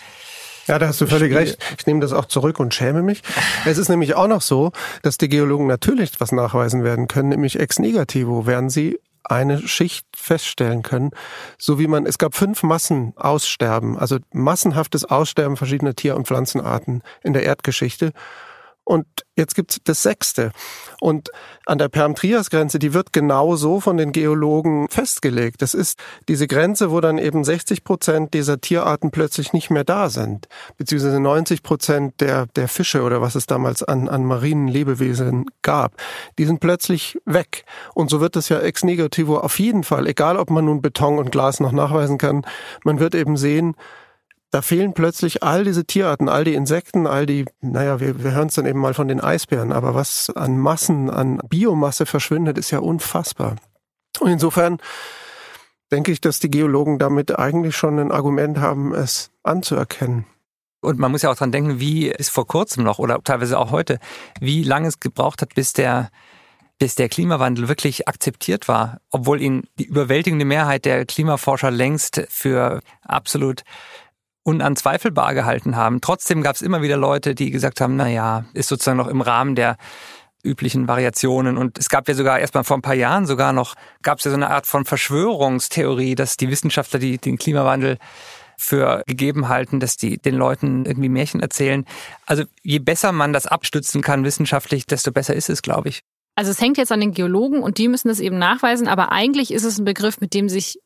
Ja, 0.68 0.78
da 0.80 0.88
hast 0.88 1.00
du 1.00 1.08
völlig 1.08 1.34
recht. 1.34 1.58
Ich 1.77 1.88
nehme 1.88 2.01
das 2.01 2.12
auch 2.12 2.25
zurück 2.25 2.60
und 2.60 2.74
schäme 2.74 3.01
mich. 3.01 3.24
Es 3.65 3.77
ist 3.77 3.88
nämlich 3.88 4.15
auch 4.15 4.27
noch 4.27 4.41
so, 4.41 4.74
dass 5.01 5.18
die 5.18 5.30
Geologen 5.30 5.65
natürlich 5.65 6.20
was 6.20 6.34
nachweisen 6.34 6.84
werden 6.84 7.08
können, 7.08 7.30
nämlich 7.30 7.58
ex 7.58 7.80
negativo 7.80 8.46
werden 8.46 8.70
sie 8.70 9.00
eine 9.29 9.67
Schicht 9.67 10.07
feststellen 10.15 10.84
können, 10.84 11.12
so 11.57 11.79
wie 11.79 11.88
man, 11.88 12.05
es 12.05 12.17
gab 12.17 12.36
fünf 12.36 12.63
Massenaussterben, 12.63 13.98
also 13.98 14.17
massenhaftes 14.31 15.05
Aussterben 15.05 15.57
verschiedener 15.57 15.96
Tier- 15.96 16.15
und 16.15 16.27
Pflanzenarten 16.27 17.03
in 17.24 17.34
der 17.34 17.43
Erdgeschichte. 17.43 18.13
Und 18.88 19.06
jetzt 19.36 19.53
gibt's 19.53 19.82
das 19.84 20.01
sechste. 20.01 20.53
Und 21.01 21.29
an 21.65 21.77
der 21.77 21.89
Perm-Trias-Grenze, 21.89 22.79
die 22.79 22.94
wird 22.94 23.12
genau 23.12 23.58
so 23.58 23.82
von 23.82 23.98
den 23.98 24.13
Geologen 24.13 24.88
festgelegt. 24.88 25.62
Das 25.62 25.74
ist 25.74 26.00
diese 26.29 26.48
Grenze, 26.48 26.89
wo 26.89 27.01
dann 27.01 27.17
eben 27.17 27.44
60 27.44 27.84
Prozent 27.84 28.34
dieser 28.34 28.62
Tierarten 28.62 29.12
plötzlich 29.12 29.51
nicht 29.51 29.72
mehr 29.72 29.84
da 29.84 30.10
sind. 30.10 30.48
Beziehungsweise 30.77 31.20
90 31.20 31.63
Prozent 31.63 32.22
der, 32.22 32.46
der 32.56 32.70
Fische 32.70 33.01
oder 33.01 33.22
was 33.22 33.36
es 33.36 33.46
damals 33.46 33.84
an, 33.84 34.08
an 34.08 34.24
marinen 34.24 34.70
Lebewesen 34.70 35.48
gab. 35.63 35.98
Die 36.39 36.46
sind 36.46 36.62
plötzlich 36.62 37.20
weg. 37.25 37.65
Und 37.94 38.10
so 38.10 38.22
wird 38.22 38.38
es 38.38 38.48
ja 38.48 38.60
ex 38.60 38.86
negativo 38.86 39.39
auf 39.39 39.60
jeden 39.60 39.84
Fall, 39.84 40.08
egal 40.08 40.38
ob 40.38 40.50
man 40.50 40.63
nun 40.63 40.82
Beton 40.82 41.20
und 41.20 41.34
Glas 41.34 41.60
noch 41.60 41.74
nachweisen 41.74 42.17
kann, 42.17 42.46
man 42.86 43.01
wird 43.01 43.15
eben 43.15 43.36
sehen, 43.36 43.75
da 44.51 44.62
fehlen 44.62 44.94
plötzlich 44.94 45.44
all 45.44 45.63
diese 45.63 45.86
Tierarten, 45.86 46.30
all 46.30 46.44
die 46.44 46.54
Insekten, 46.54 47.06
all 47.06 47.25
die, 47.25 47.46
naja, 47.62 48.00
wir, 48.00 48.24
wir 48.24 48.32
hören 48.32 48.48
es 48.48 48.56
dann 48.56 48.66
eben 48.66 48.80
mal 48.80 48.94
von 48.94 49.08
den 49.08 49.20
Eisbären, 49.20 49.72
aber 49.72 49.94
was 49.94 50.30
an 50.30 50.58
Massen, 50.58 51.10
an 51.10 51.39
Biomasse 51.50 52.06
verschwindet, 52.06 52.58
ist 52.58 52.72
ja 52.72 52.80
unfassbar. 52.80 53.58
Und 54.20 54.32
insofern 54.32 54.80
denke 55.92 56.12
ich, 56.12 56.22
dass 56.22 56.39
die 56.39 56.51
Geologen 56.51 57.00
damit 57.00 57.38
eigentlich 57.38 57.75
schon 57.75 58.00
ein 58.00 58.12
Argument 58.12 58.60
haben, 58.60 58.94
es 58.94 59.32
anzuerkennen. 59.44 60.25
Und 60.82 61.00
man 61.00 61.12
muss 61.12 61.24
ja 61.24 61.32
auch 61.32 61.36
dran 61.36 61.51
denken, 61.51 61.80
wie 61.80 62.12
es 62.12 62.30
vor 62.30 62.48
kurzem 62.48 62.84
noch 62.84 63.00
oder 63.00 63.22
teilweise 63.24 63.60
auch 63.60 63.72
heute, 63.72 64.00
wie 64.39 64.63
lange 64.63 64.88
es 64.88 65.00
gebraucht 65.00 65.42
hat, 65.42 65.56
bis 65.56 65.74
der 65.74 66.10
bis 66.80 66.94
der 66.94 67.10
Klimawandel 67.10 67.68
wirklich 67.68 68.08
akzeptiert 68.08 68.68
war, 68.68 69.01
obwohl 69.10 69.42
ihn 69.42 69.63
die 69.80 69.86
überwältigende 69.86 70.46
Mehrheit 70.46 70.86
der 70.86 71.08
Klimaforscher 71.08 71.72
längst 71.72 72.22
für 72.30 72.82
absolut 73.01 73.63
unanzweifelbar 74.48 75.34
gehalten 75.34 75.75
haben. 75.75 76.00
Trotzdem 76.00 76.42
gab 76.42 76.56
es 76.56 76.62
immer 76.62 76.82
wieder 76.82 76.96
Leute, 76.96 77.36
die 77.36 77.51
gesagt 77.51 77.82
haben, 77.82 77.98
na 77.98 78.08
ja, 78.08 78.46
ist 78.54 78.70
sozusagen 78.70 78.98
noch 78.98 79.08
im 79.10 79.20
Rahmen 79.20 79.56
der 79.56 79.75
üblichen 80.42 80.88
Variationen. 80.88 81.58
Und 81.58 81.77
es 81.77 81.89
gab 81.89 82.08
ja 82.08 82.13
sogar 82.13 82.39
erst 82.39 82.54
mal 82.54 82.63
vor 82.63 82.77
ein 82.77 82.82
paar 82.82 82.94
Jahren 82.94 83.25
sogar 83.25 83.51
noch, 83.51 83.75
gab 84.04 84.20
es 84.20 84.24
ja 84.24 84.32
so 84.32 84.38
eine 84.38 84.50
Art 84.50 84.66
von 84.66 84.86
Verschwörungstheorie, 84.86 86.16
dass 86.16 86.38
die 86.38 86.50
Wissenschaftler, 86.50 87.00
die 87.00 87.18
den 87.18 87.38
Klimawandel 87.38 87.98
für 88.58 89.04
gegeben 89.06 89.50
halten, 89.50 89.82
dass 89.82 89.98
die 89.98 90.18
den 90.18 90.36
Leuten 90.36 90.86
irgendwie 90.86 91.10
Märchen 91.10 91.42
erzählen. 91.42 91.84
Also 92.25 92.46
je 92.63 92.80
besser 92.80 93.12
man 93.12 93.34
das 93.34 93.48
abstützen 93.48 94.01
kann 94.01 94.24
wissenschaftlich, 94.24 94.86
desto 94.86 95.12
besser 95.12 95.36
ist 95.36 95.50
es, 95.50 95.62
glaube 95.62 95.89
ich. 95.89 96.04
Also 96.36 96.51
es 96.51 96.62
hängt 96.62 96.77
jetzt 96.77 96.94
an 96.94 97.01
den 97.01 97.13
Geologen 97.13 97.62
und 97.62 97.80
die 97.80 97.89
müssen 97.89 98.08
das 98.08 98.22
eben 98.22 98.38
nachweisen, 98.38 98.88
aber 98.88 99.12
eigentlich 99.12 99.51
ist 99.51 99.66
es 99.66 99.77
ein 99.77 99.86
Begriff, 99.86 100.22
mit 100.22 100.34
dem 100.34 100.48
sich 100.48 100.80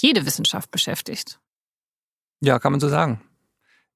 jede 0.00 0.24
Wissenschaft 0.24 0.70
beschäftigt. 0.70 1.40
Ja, 2.40 2.58
kann 2.58 2.72
man 2.72 2.80
so 2.80 2.88
sagen. 2.88 3.20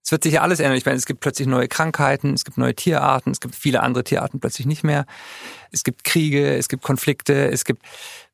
Es 0.05 0.11
wird 0.11 0.25
sich 0.25 0.35
ja 0.35 0.41
alles 0.43 0.59
ändern. 0.59 0.77
Ich 0.77 0.85
meine, 0.85 0.99
es 0.99 1.07
gibt 1.07 1.21
plötzlich 1.21 1.47
neue 1.47 1.69
Krankheiten, 1.69 2.35
es 2.35 2.45
gibt 2.45 2.59
neue 2.59 2.75
Tierarten, 2.75 3.31
es 3.31 3.41
gibt 3.41 3.55
viele 3.55 3.83
andere 3.83 4.03
Tierarten 4.03 4.41
plötzlich 4.41 4.67
nicht 4.67 4.83
mehr. 4.83 5.07
Es 5.71 5.85
gibt 5.85 6.03
Kriege, 6.03 6.57
es 6.57 6.69
gibt 6.69 6.83
Konflikte, 6.83 7.51
es 7.51 7.65
gibt 7.65 7.83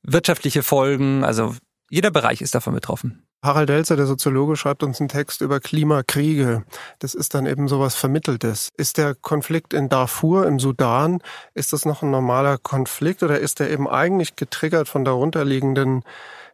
wirtschaftliche 0.02 0.62
Folgen. 0.62 1.24
Also 1.24 1.54
jeder 1.90 2.10
Bereich 2.10 2.40
ist 2.40 2.54
davon 2.54 2.74
betroffen. 2.74 3.22
Harald 3.42 3.70
Elzer, 3.70 3.94
der 3.94 4.06
Soziologe, 4.06 4.56
schreibt 4.56 4.82
uns 4.82 4.98
einen 4.98 5.08
Text 5.08 5.42
über 5.42 5.60
Klimakriege. 5.60 6.64
Das 6.98 7.14
ist 7.14 7.34
dann 7.34 7.46
eben 7.46 7.68
sowas 7.68 7.94
Vermitteltes. 7.94 8.70
Ist 8.76 8.98
der 8.98 9.14
Konflikt 9.14 9.74
in 9.74 9.88
Darfur 9.88 10.46
im 10.46 10.58
Sudan, 10.58 11.22
ist 11.54 11.72
das 11.72 11.84
noch 11.84 12.02
ein 12.02 12.10
normaler 12.10 12.58
Konflikt 12.58 13.22
oder 13.22 13.38
ist 13.38 13.60
der 13.60 13.70
eben 13.70 13.86
eigentlich 13.86 14.34
getriggert 14.34 14.88
von 14.88 15.04
darunterliegenden 15.04 16.02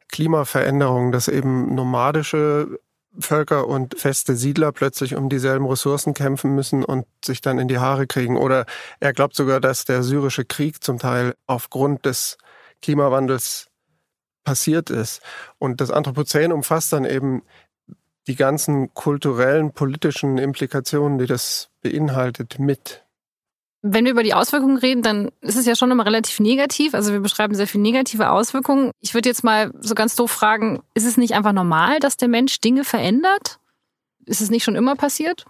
Klimaveränderungen, 0.08 1.10
dass 1.10 1.28
eben 1.28 1.74
nomadische 1.74 2.78
Völker 3.18 3.68
und 3.68 3.98
feste 3.98 4.36
Siedler 4.36 4.72
plötzlich 4.72 5.14
um 5.14 5.28
dieselben 5.28 5.66
Ressourcen 5.66 6.14
kämpfen 6.14 6.54
müssen 6.54 6.84
und 6.84 7.06
sich 7.24 7.40
dann 7.40 7.58
in 7.58 7.68
die 7.68 7.78
Haare 7.78 8.06
kriegen. 8.06 8.36
Oder 8.36 8.66
er 9.00 9.12
glaubt 9.12 9.36
sogar, 9.36 9.60
dass 9.60 9.84
der 9.84 10.02
syrische 10.02 10.44
Krieg 10.44 10.82
zum 10.82 10.98
Teil 10.98 11.34
aufgrund 11.46 12.06
des 12.06 12.38
Klimawandels 12.82 13.68
passiert 14.44 14.90
ist. 14.90 15.22
Und 15.58 15.80
das 15.80 15.90
Anthropozän 15.90 16.52
umfasst 16.52 16.92
dann 16.92 17.04
eben 17.04 17.42
die 18.26 18.36
ganzen 18.36 18.92
kulturellen, 18.94 19.72
politischen 19.72 20.38
Implikationen, 20.38 21.18
die 21.18 21.26
das 21.26 21.70
beinhaltet, 21.82 22.58
mit. 22.58 23.04
Wenn 23.86 24.06
wir 24.06 24.12
über 24.12 24.22
die 24.22 24.32
Auswirkungen 24.32 24.78
reden, 24.78 25.02
dann 25.02 25.30
ist 25.42 25.56
es 25.58 25.66
ja 25.66 25.76
schon 25.76 25.90
immer 25.90 26.06
relativ 26.06 26.40
negativ. 26.40 26.94
Also 26.94 27.12
wir 27.12 27.20
beschreiben 27.20 27.54
sehr 27.54 27.66
viele 27.66 27.82
negative 27.82 28.30
Auswirkungen. 28.30 28.92
Ich 29.00 29.12
würde 29.12 29.28
jetzt 29.28 29.44
mal 29.44 29.72
so 29.78 29.94
ganz 29.94 30.16
doof 30.16 30.30
fragen, 30.30 30.82
ist 30.94 31.04
es 31.04 31.18
nicht 31.18 31.34
einfach 31.34 31.52
normal, 31.52 32.00
dass 32.00 32.16
der 32.16 32.28
Mensch 32.28 32.62
Dinge 32.62 32.84
verändert? 32.84 33.58
Ist 34.24 34.40
es 34.40 34.48
nicht 34.48 34.64
schon 34.64 34.74
immer 34.74 34.96
passiert? 34.96 35.44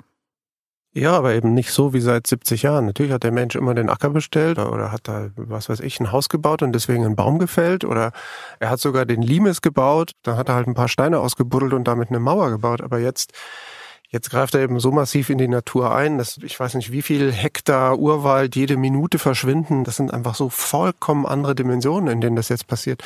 Ja, 0.97 1.13
aber 1.13 1.35
eben 1.35 1.55
nicht 1.55 1.71
so 1.71 1.93
wie 1.93 2.01
seit 2.01 2.27
70 2.27 2.63
Jahren. 2.63 2.87
Natürlich 2.87 3.13
hat 3.13 3.23
der 3.23 3.31
Mensch 3.31 3.55
immer 3.55 3.73
den 3.73 3.89
Acker 3.89 4.11
bestellt 4.11 4.59
oder 4.59 4.91
hat 4.91 5.07
da, 5.07 5.31
was 5.37 5.69
weiß 5.69 5.79
ich, 5.79 6.01
ein 6.01 6.11
Haus 6.11 6.29
gebaut 6.29 6.63
und 6.63 6.73
deswegen 6.73 7.05
einen 7.05 7.15
Baum 7.15 7.39
gefällt 7.39 7.85
oder 7.85 8.11
er 8.59 8.71
hat 8.71 8.81
sogar 8.81 9.07
den 9.07 9.23
Limes 9.23 9.61
gebaut, 9.61 10.11
dann 10.23 10.37
hat 10.37 10.49
er 10.49 10.57
halt 10.57 10.67
ein 10.67 10.75
paar 10.75 10.89
Steine 10.89 11.21
ausgebuddelt 11.21 11.73
und 11.73 11.85
damit 11.87 12.09
eine 12.09 12.19
Mauer 12.19 12.51
gebaut. 12.51 12.81
Aber 12.81 12.99
jetzt 12.99 13.33
Jetzt 14.15 14.31
greift 14.31 14.55
er 14.55 14.61
eben 14.61 14.79
so 14.79 14.93
massiv 14.93 15.29
in 15.29 15.39
die 15.39 15.49
Natur 15.49 15.93
ein, 15.93 16.19
dass 16.19 16.37
ich 16.37 16.61
weiß 16.61 16.75
nicht, 16.75 16.93
wie 16.93 17.03
viel 17.03 17.33
Hektar 17.33 17.99
Urwald 17.99 18.55
jede 18.55 18.77
Minute 18.77 19.19
verschwinden. 19.19 19.83
Das 19.83 19.97
sind 19.97 20.15
einfach 20.15 20.37
so 20.37 20.51
vollkommen 20.51 21.27
andere 21.27 21.57
Dimensionen, 21.57 22.07
in 22.07 22.21
denen 22.21 22.37
das 22.37 22.49
jetzt 22.49 22.69
passiert. 22.69 23.03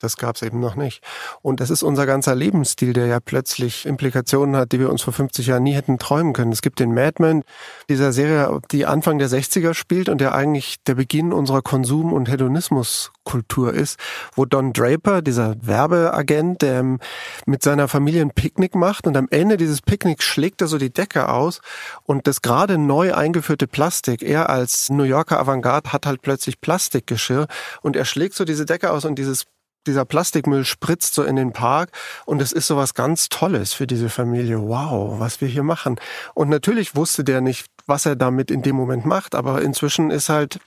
Das 0.00 0.16
gab 0.16 0.36
es 0.36 0.42
eben 0.42 0.60
noch 0.60 0.76
nicht. 0.76 1.04
Und 1.42 1.60
das 1.60 1.68
ist 1.68 1.82
unser 1.82 2.06
ganzer 2.06 2.34
Lebensstil, 2.34 2.94
der 2.94 3.06
ja 3.06 3.20
plötzlich 3.20 3.84
Implikationen 3.84 4.56
hat, 4.56 4.72
die 4.72 4.80
wir 4.80 4.90
uns 4.90 5.02
vor 5.02 5.12
50 5.12 5.46
Jahren 5.46 5.62
nie 5.62 5.74
hätten 5.74 5.98
träumen 5.98 6.32
können. 6.32 6.52
Es 6.52 6.62
gibt 6.62 6.80
den 6.80 6.94
Madman, 6.94 7.44
dieser 7.90 8.12
Serie, 8.12 8.60
die 8.70 8.86
Anfang 8.86 9.18
der 9.18 9.28
60er 9.28 9.74
spielt 9.74 10.08
und 10.08 10.20
der 10.20 10.34
eigentlich 10.34 10.82
der 10.86 10.94
Beginn 10.94 11.34
unserer 11.34 11.60
Konsum- 11.60 12.14
und 12.14 12.30
Hedonismuskultur 12.30 13.74
ist, 13.74 13.98
wo 14.34 14.46
Don 14.46 14.72
Draper, 14.72 15.20
dieser 15.20 15.54
Werbeagent, 15.60 16.62
der 16.62 16.96
mit 17.44 17.62
seiner 17.62 17.86
Familie 17.86 18.22
ein 18.22 18.30
Picknick 18.30 18.74
macht 18.74 19.06
und 19.06 19.16
am 19.18 19.28
Ende 19.30 19.58
dieses 19.58 19.82
Picknicks 19.82 20.24
schlägt 20.24 20.62
er 20.62 20.66
so 20.66 20.78
die 20.78 20.92
Decke 20.92 21.28
aus 21.28 21.60
und 22.04 22.26
das 22.26 22.40
gerade 22.40 22.78
neu 22.78 23.14
eingeführte 23.14 23.66
Plastik, 23.66 24.22
er 24.22 24.48
als 24.48 24.88
New 24.88 25.02
Yorker 25.02 25.38
Avantgarde 25.38 25.92
hat 25.92 26.06
halt 26.06 26.22
plötzlich 26.22 26.60
Plastikgeschirr 26.62 27.46
und 27.82 27.96
er 27.96 28.06
schlägt 28.06 28.34
so 28.34 28.46
diese 28.46 28.64
Decke 28.64 28.90
aus 28.90 29.04
und 29.04 29.18
dieses 29.18 29.44
dieser 29.86 30.04
Plastikmüll 30.04 30.64
spritzt 30.64 31.14
so 31.14 31.22
in 31.22 31.36
den 31.36 31.52
Park 31.52 31.90
und 32.26 32.42
es 32.42 32.52
ist 32.52 32.66
so 32.66 32.76
was 32.76 32.94
ganz 32.94 33.28
Tolles 33.28 33.72
für 33.72 33.86
diese 33.86 34.08
Familie. 34.08 34.60
Wow, 34.60 35.18
was 35.18 35.40
wir 35.40 35.48
hier 35.48 35.62
machen. 35.62 35.96
Und 36.34 36.48
natürlich 36.48 36.96
wusste 36.96 37.24
der 37.24 37.40
nicht, 37.40 37.66
was 37.86 38.06
er 38.06 38.16
damit 38.16 38.50
in 38.50 38.62
dem 38.62 38.76
Moment 38.76 39.06
macht, 39.06 39.34
aber 39.34 39.62
inzwischen 39.62 40.10
ist 40.10 40.28
halt 40.28 40.60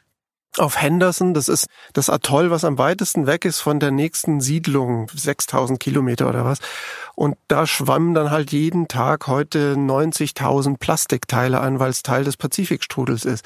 auf 0.58 0.80
Henderson, 0.80 1.34
das 1.34 1.48
ist 1.48 1.68
das 1.94 2.10
Atoll, 2.10 2.52
was 2.52 2.64
am 2.64 2.78
weitesten 2.78 3.26
weg 3.26 3.46
ist 3.46 3.60
von 3.60 3.80
der 3.80 3.92
nächsten 3.92 4.40
Siedlung, 4.40 5.08
6000 5.14 5.80
Kilometer 5.80 6.30
oder 6.30 6.46
was. 6.46 6.60
Und 7.16 7.38
da 7.48 7.66
schwammen 7.66 8.14
dann 8.14 8.30
halt 8.30 8.52
jeden 8.52 8.88
Tag 8.88 9.28
heute 9.28 9.74
90.000 9.76 10.78
Plastikteile 10.78 11.60
an, 11.60 11.80
weil 11.80 11.90
es 11.90 12.04
Teil 12.04 12.24
des 12.24 12.38
Pazifikstrudels 12.38 13.26
ist. 13.26 13.44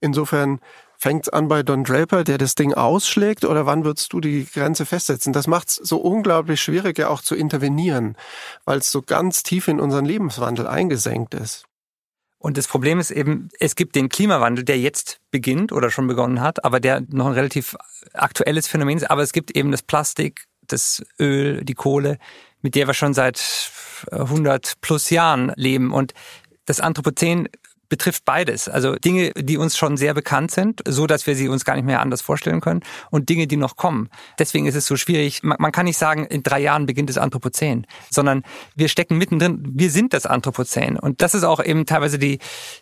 Insofern 0.00 0.60
Fängt's 1.00 1.28
an 1.28 1.46
bei 1.46 1.62
Don 1.62 1.84
Draper, 1.84 2.24
der 2.24 2.38
das 2.38 2.56
Ding 2.56 2.74
ausschlägt, 2.74 3.44
oder 3.44 3.66
wann 3.66 3.84
würdest 3.84 4.12
du 4.12 4.20
die 4.20 4.44
Grenze 4.52 4.84
festsetzen? 4.84 5.32
Das 5.32 5.46
macht's 5.46 5.76
so 5.76 5.98
unglaublich 5.98 6.60
schwierig, 6.60 6.98
ja 6.98 7.08
auch 7.08 7.22
zu 7.22 7.36
intervenieren, 7.36 8.16
weil 8.64 8.78
es 8.78 8.90
so 8.90 9.02
ganz 9.02 9.44
tief 9.44 9.68
in 9.68 9.78
unseren 9.78 10.04
Lebenswandel 10.04 10.66
eingesenkt 10.66 11.34
ist. 11.34 11.66
Und 12.38 12.56
das 12.56 12.66
Problem 12.66 12.98
ist 12.98 13.12
eben, 13.12 13.48
es 13.60 13.76
gibt 13.76 13.94
den 13.94 14.08
Klimawandel, 14.08 14.64
der 14.64 14.78
jetzt 14.78 15.20
beginnt 15.30 15.70
oder 15.70 15.90
schon 15.90 16.08
begonnen 16.08 16.40
hat, 16.40 16.64
aber 16.64 16.80
der 16.80 17.02
noch 17.08 17.26
ein 17.26 17.32
relativ 17.32 17.76
aktuelles 18.12 18.66
Phänomen 18.66 18.96
ist. 18.96 19.10
Aber 19.10 19.22
es 19.22 19.32
gibt 19.32 19.56
eben 19.56 19.70
das 19.70 19.82
Plastik, 19.82 20.46
das 20.66 21.04
Öl, 21.20 21.64
die 21.64 21.74
Kohle, 21.74 22.18
mit 22.60 22.74
der 22.74 22.88
wir 22.88 22.94
schon 22.94 23.14
seit 23.14 23.70
100 24.10 24.80
plus 24.80 25.10
Jahren 25.10 25.52
leben. 25.54 25.92
Und 25.92 26.12
das 26.64 26.80
Anthropozän 26.80 27.48
betrifft 27.88 28.24
beides. 28.24 28.68
Also 28.68 28.94
Dinge, 28.96 29.32
die 29.32 29.56
uns 29.56 29.76
schon 29.76 29.96
sehr 29.96 30.14
bekannt 30.14 30.50
sind, 30.50 30.82
so 30.86 31.06
dass 31.06 31.26
wir 31.26 31.34
sie 31.34 31.48
uns 31.48 31.64
gar 31.64 31.74
nicht 31.74 31.84
mehr 31.84 32.00
anders 32.00 32.20
vorstellen 32.20 32.60
können 32.60 32.80
und 33.10 33.28
Dinge, 33.28 33.46
die 33.46 33.56
noch 33.56 33.76
kommen. 33.76 34.10
Deswegen 34.38 34.66
ist 34.66 34.74
es 34.74 34.86
so 34.86 34.96
schwierig. 34.96 35.42
Man, 35.42 35.56
man 35.58 35.72
kann 35.72 35.86
nicht 35.86 35.98
sagen, 35.98 36.26
in 36.26 36.42
drei 36.42 36.60
Jahren 36.60 36.86
beginnt 36.86 37.10
das 37.10 37.18
Anthropozän, 37.18 37.86
sondern 38.10 38.42
wir 38.74 38.88
stecken 38.88 39.18
mittendrin. 39.18 39.62
Wir 39.74 39.90
sind 39.90 40.12
das 40.12 40.26
Anthropozän. 40.26 40.98
Und 40.98 41.22
das 41.22 41.34
ist 41.34 41.44
auch 41.44 41.64
eben 41.64 41.86
teilweise 41.86 42.18
die, 42.18 42.38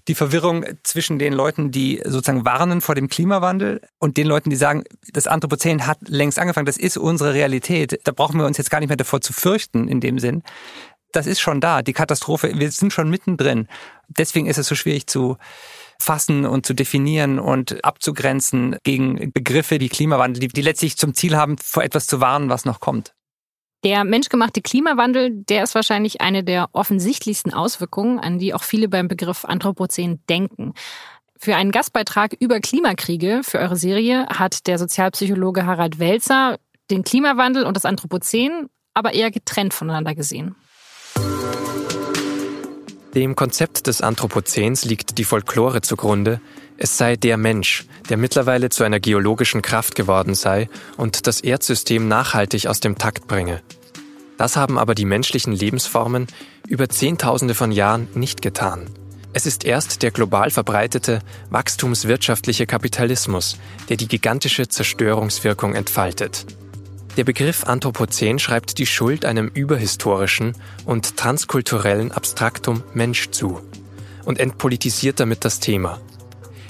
die 0.09 0.15
Verwirrung 0.15 0.65
zwischen 0.83 1.19
den 1.19 1.33
Leuten, 1.33 1.71
die 1.71 2.01
sozusagen 2.05 2.45
warnen 2.45 2.81
vor 2.81 2.95
dem 2.95 3.09
Klimawandel 3.09 3.81
und 3.99 4.17
den 4.17 4.27
Leuten, 4.27 4.51
die 4.51 4.57
sagen, 4.57 4.85
das 5.13 5.27
Anthropozän 5.27 5.87
hat 5.87 5.99
längst 6.09 6.39
angefangen. 6.39 6.67
Das 6.67 6.77
ist 6.77 6.97
unsere 6.97 7.35
Realität. 7.35 8.01
Da 8.05 8.13
brauchen 8.13 8.39
wir 8.39 8.47
uns 8.47 8.59
jetzt 8.59 8.71
gar 8.71 8.81
nicht 8.81 8.89
mehr 8.89 8.97
davor 8.97 9.21
zu 9.21 9.33
fürchten 9.33 9.89
in 9.89 10.01
dem 10.01 10.19
Sinn 10.19 10.43
das 11.17 11.27
ist 11.27 11.41
schon 11.41 11.61
da, 11.61 11.83
die 11.83 11.95
Katastrophe, 11.95 12.53
wir 12.55 12.71
sind 12.71 12.93
schon 12.93 13.09
mittendrin. 13.09 13.69
Deswegen 14.09 14.47
ist 14.47 14.59
es 14.59 14.67
so 14.67 14.75
schwierig 14.75 15.07
zu 15.07 15.39
fassen 15.99 16.45
und 16.45 16.67
zu 16.67 16.75
definieren 16.75 17.39
und 17.39 17.83
abzugrenzen 17.85 18.77
gegen 18.83 19.33
Begriffe, 19.33 19.79
die 19.79 19.89
Klimawandel, 19.89 20.41
die, 20.41 20.49
die 20.49 20.61
letztlich 20.61 20.99
zum 20.99 21.15
Ziel 21.15 21.37
haben, 21.37 21.57
vor 21.57 21.83
etwas 21.83 22.07
zu 22.07 22.21
warnen, 22.21 22.51
was 22.51 22.67
noch 22.67 22.81
kommt. 22.81 23.15
Der 23.83 24.05
menschgemachte 24.05 24.61
Klimawandel, 24.61 25.31
der 25.31 25.63
ist 25.63 25.75
wahrscheinlich 25.75 26.21
eine 26.21 26.45
der 26.45 26.69
offensichtlichsten 26.73 27.55
Auswirkungen, 27.55 28.19
an 28.19 28.39
die 28.39 28.53
auch 28.53 28.63
viele 28.63 28.89
beim 28.89 29.09
Begriff 29.09 29.45
Anthropozän 29.45 30.21
denken. 30.29 30.75
Für 31.39 31.57
einen 31.57 31.71
Gastbeitrag 31.71 32.35
über 32.41 32.61
Klimakriege 32.61 33.41
für 33.43 33.59
eure 33.59 33.77
Serie 33.77 34.27
hat 34.29 34.67
der 34.67 34.79
Sozialpsychologe 34.79 35.65
Harald 35.65 35.99
Welzer 35.99 36.59
den 36.91 37.05
Klimawandel 37.05 37.65
und 37.65 37.75
das 37.75 37.85
Anthropozän 37.85 38.69
aber 38.93 39.13
eher 39.13 39.31
getrennt 39.31 39.75
voneinander 39.75 40.15
gesehen. 40.15 40.57
Dem 43.17 43.35
Konzept 43.35 43.87
des 43.87 44.03
Anthropozäns 44.03 44.85
liegt 44.85 45.17
die 45.17 45.25
Folklore 45.25 45.81
zugrunde, 45.81 46.39
es 46.77 46.99
sei 46.99 47.17
der 47.17 47.39
Mensch, 47.39 47.87
der 48.11 48.19
mittlerweile 48.19 48.69
zu 48.69 48.85
einer 48.85 49.01
geologischen 49.01 49.63
Kraft 49.63 49.95
geworden 49.95 50.35
sei 50.35 50.69
und 50.99 51.27
das 51.27 51.41
Erdsystem 51.41 52.09
nachhaltig 52.09 52.67
aus 52.67 52.81
dem 52.81 52.99
Takt 52.99 53.27
bringe. 53.27 53.63
Das 54.37 54.57
haben 54.57 54.79
aber 54.79 54.95
die 54.95 55.07
menschlichen 55.07 55.55
Lebensformen 55.55 56.27
über 56.69 56.91
Zehntausende 56.91 57.55
von 57.55 57.73
Jahren 57.73 58.07
nicht 58.13 58.43
getan. 58.43 58.91
Es 59.33 59.47
ist 59.47 59.65
erst 59.65 60.03
der 60.03 60.11
global 60.11 60.51
verbreitete 60.51 61.21
wachstumswirtschaftliche 61.49 62.67
Kapitalismus, 62.67 63.57
der 63.89 63.97
die 63.97 64.09
gigantische 64.09 64.69
Zerstörungswirkung 64.69 65.75
entfaltet. 65.75 66.45
Der 67.17 67.25
Begriff 67.25 67.65
Anthropozän 67.65 68.39
schreibt 68.39 68.77
die 68.77 68.85
Schuld 68.85 69.25
einem 69.25 69.49
überhistorischen 69.49 70.55
und 70.85 71.17
transkulturellen 71.17 72.13
Abstraktum 72.13 72.83
Mensch 72.93 73.31
zu 73.31 73.63
und 74.27 74.39
entpolitisiert 74.39 75.19
damit 75.19 75.45
das 75.47 75.59
Thema. 75.59 75.99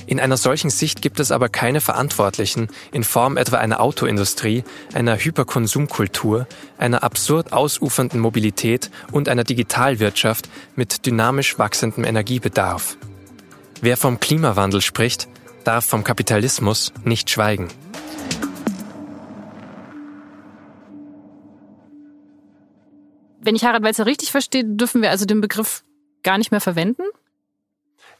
In 0.06 0.20
einer 0.20 0.36
solchen 0.36 0.70
Sicht 0.70 1.02
gibt 1.02 1.18
es 1.18 1.32
aber 1.32 1.48
keine 1.48 1.80
Verantwortlichen 1.80 2.68
in 2.92 3.02
Form 3.02 3.36
etwa 3.36 3.56
einer 3.56 3.80
Autoindustrie, 3.80 4.62
einer 4.94 5.16
Hyperkonsumkultur, 5.16 6.46
einer 6.78 7.02
absurd 7.02 7.52
ausufernden 7.52 8.20
Mobilität 8.20 8.92
und 9.10 9.28
einer 9.28 9.42
Digitalwirtschaft 9.42 10.48
mit 10.76 11.06
dynamisch 11.06 11.58
wachsendem 11.58 12.04
Energiebedarf. 12.04 12.96
Wer 13.80 13.96
vom 13.96 14.20
Klimawandel 14.20 14.80
spricht, 14.80 15.26
darf 15.64 15.86
vom 15.86 16.04
Kapitalismus 16.04 16.92
nicht 17.02 17.28
schweigen. 17.30 17.66
Wenn 23.46 23.54
ich 23.54 23.64
Harald 23.64 23.84
Welzer 23.84 24.06
richtig 24.06 24.32
verstehe, 24.32 24.64
dürfen 24.64 25.02
wir 25.02 25.10
also 25.10 25.24
den 25.24 25.40
Begriff 25.40 25.84
gar 26.24 26.36
nicht 26.36 26.50
mehr 26.50 26.60
verwenden? 26.60 27.04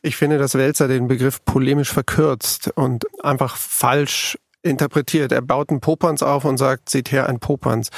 Ich 0.00 0.14
finde, 0.14 0.38
dass 0.38 0.54
Welzer 0.54 0.86
den 0.86 1.08
Begriff 1.08 1.44
polemisch 1.44 1.92
verkürzt 1.92 2.70
und 2.76 3.04
einfach 3.24 3.56
falsch 3.56 4.38
interpretiert. 4.62 5.32
Er 5.32 5.42
baut 5.42 5.70
einen 5.70 5.80
Popanz 5.80 6.22
auf 6.22 6.44
und 6.44 6.58
sagt, 6.58 6.90
seht 6.90 7.10
her, 7.10 7.28
ein 7.28 7.40
Popanz. 7.40 7.90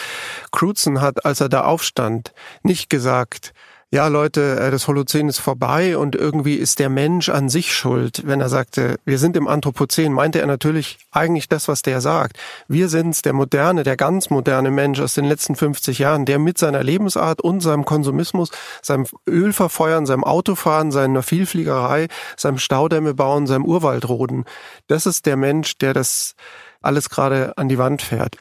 Crutzen 0.53 1.03
hat, 1.03 1.27
als 1.27 1.43
er 1.43 1.51
da 1.51 1.65
aufstand, 1.65 2.33
nicht 2.63 2.89
gesagt, 2.89 3.53
ja 3.91 4.09
Leute, 4.09 4.61
äh, 4.61 4.71
das 4.71 4.87
Holozän 4.87 5.29
ist 5.29 5.39
vorbei 5.39 5.97
und 5.97 6.15
irgendwie 6.15 6.55
ist 6.55 6.79
der 6.79 6.89
Mensch 6.89 7.29
an 7.29 7.49
sich 7.49 7.75
schuld. 7.75 8.23
Wenn 8.27 8.41
er 8.41 8.49
sagte, 8.49 8.97
wir 9.05 9.19
sind 9.19 9.37
im 9.37 9.49
Anthropozän, 9.49 10.13
meinte 10.13 10.41
er 10.41 10.47
natürlich 10.47 10.99
eigentlich 11.11 11.49
das, 11.49 11.69
was 11.69 11.83
der 11.83 12.01
sagt. 12.01 12.39
Wir 12.69 12.89
sind's, 12.89 13.23
der 13.23 13.33
moderne, 13.33 13.85
der 13.85 13.97
ganz 13.97 14.31
moderne 14.31 14.71
Mensch 14.71 15.01
aus 15.01 15.15
den 15.15 15.25
letzten 15.25 15.57
50 15.57 15.99
Jahren, 15.99 16.27
der 16.27 16.39
mit 16.39 16.59
seiner 16.59 16.83
Lebensart 16.83 17.41
und 17.41 17.61
seinem 17.61 17.85
Konsumismus, 17.85 18.51
seinem 18.83 19.07
Ölverfeuern, 19.29 20.07
seinem 20.07 20.25
Autofahren, 20.25 20.91
seiner 20.91 21.23
Vielfliegerei, 21.23 22.09
seinem 22.37 22.59
Staudämme 22.59 23.15
bauen, 23.15 23.47
seinem 23.47 23.65
Urwaldroden, 23.65 24.45
das 24.87 25.07
ist 25.07 25.27
der 25.27 25.37
Mensch, 25.37 25.79
der 25.79 25.95
das 25.95 26.35
alles 26.81 27.11
gerade 27.11 27.57
an 27.57 27.69
die 27.69 27.79
Wand 27.79 28.03
fährt. 28.03 28.37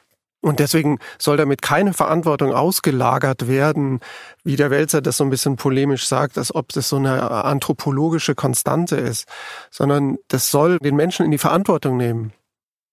Und 0.47 0.59
deswegen 0.59 0.99
soll 1.19 1.35
damit 1.35 1.61
keine 1.61 1.93
Verantwortung 1.93 2.53
ausgelagert 2.53 3.49
werden, 3.49 3.99
wie 4.45 4.55
der 4.55 4.71
Wälzer 4.71 5.01
das 5.01 5.17
so 5.17 5.25
ein 5.25 5.29
bisschen 5.29 5.57
polemisch 5.57 6.07
sagt, 6.07 6.37
als 6.37 6.55
ob 6.55 6.69
das 6.69 6.87
so 6.87 6.95
eine 6.95 7.29
anthropologische 7.29 8.33
Konstante 8.33 8.95
ist, 8.95 9.27
sondern 9.71 10.17
das 10.29 10.49
soll 10.49 10.79
den 10.79 10.95
Menschen 10.95 11.25
in 11.25 11.31
die 11.31 11.37
Verantwortung 11.37 11.97
nehmen. 11.97 12.31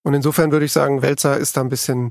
Und 0.03 0.15
insofern 0.15 0.51
würde 0.51 0.67
ich 0.67 0.73
sagen, 0.73 1.01
Wälzer 1.03 1.37
ist 1.39 1.57
da 1.57 1.61
ein 1.61 1.69
bisschen 1.69 2.11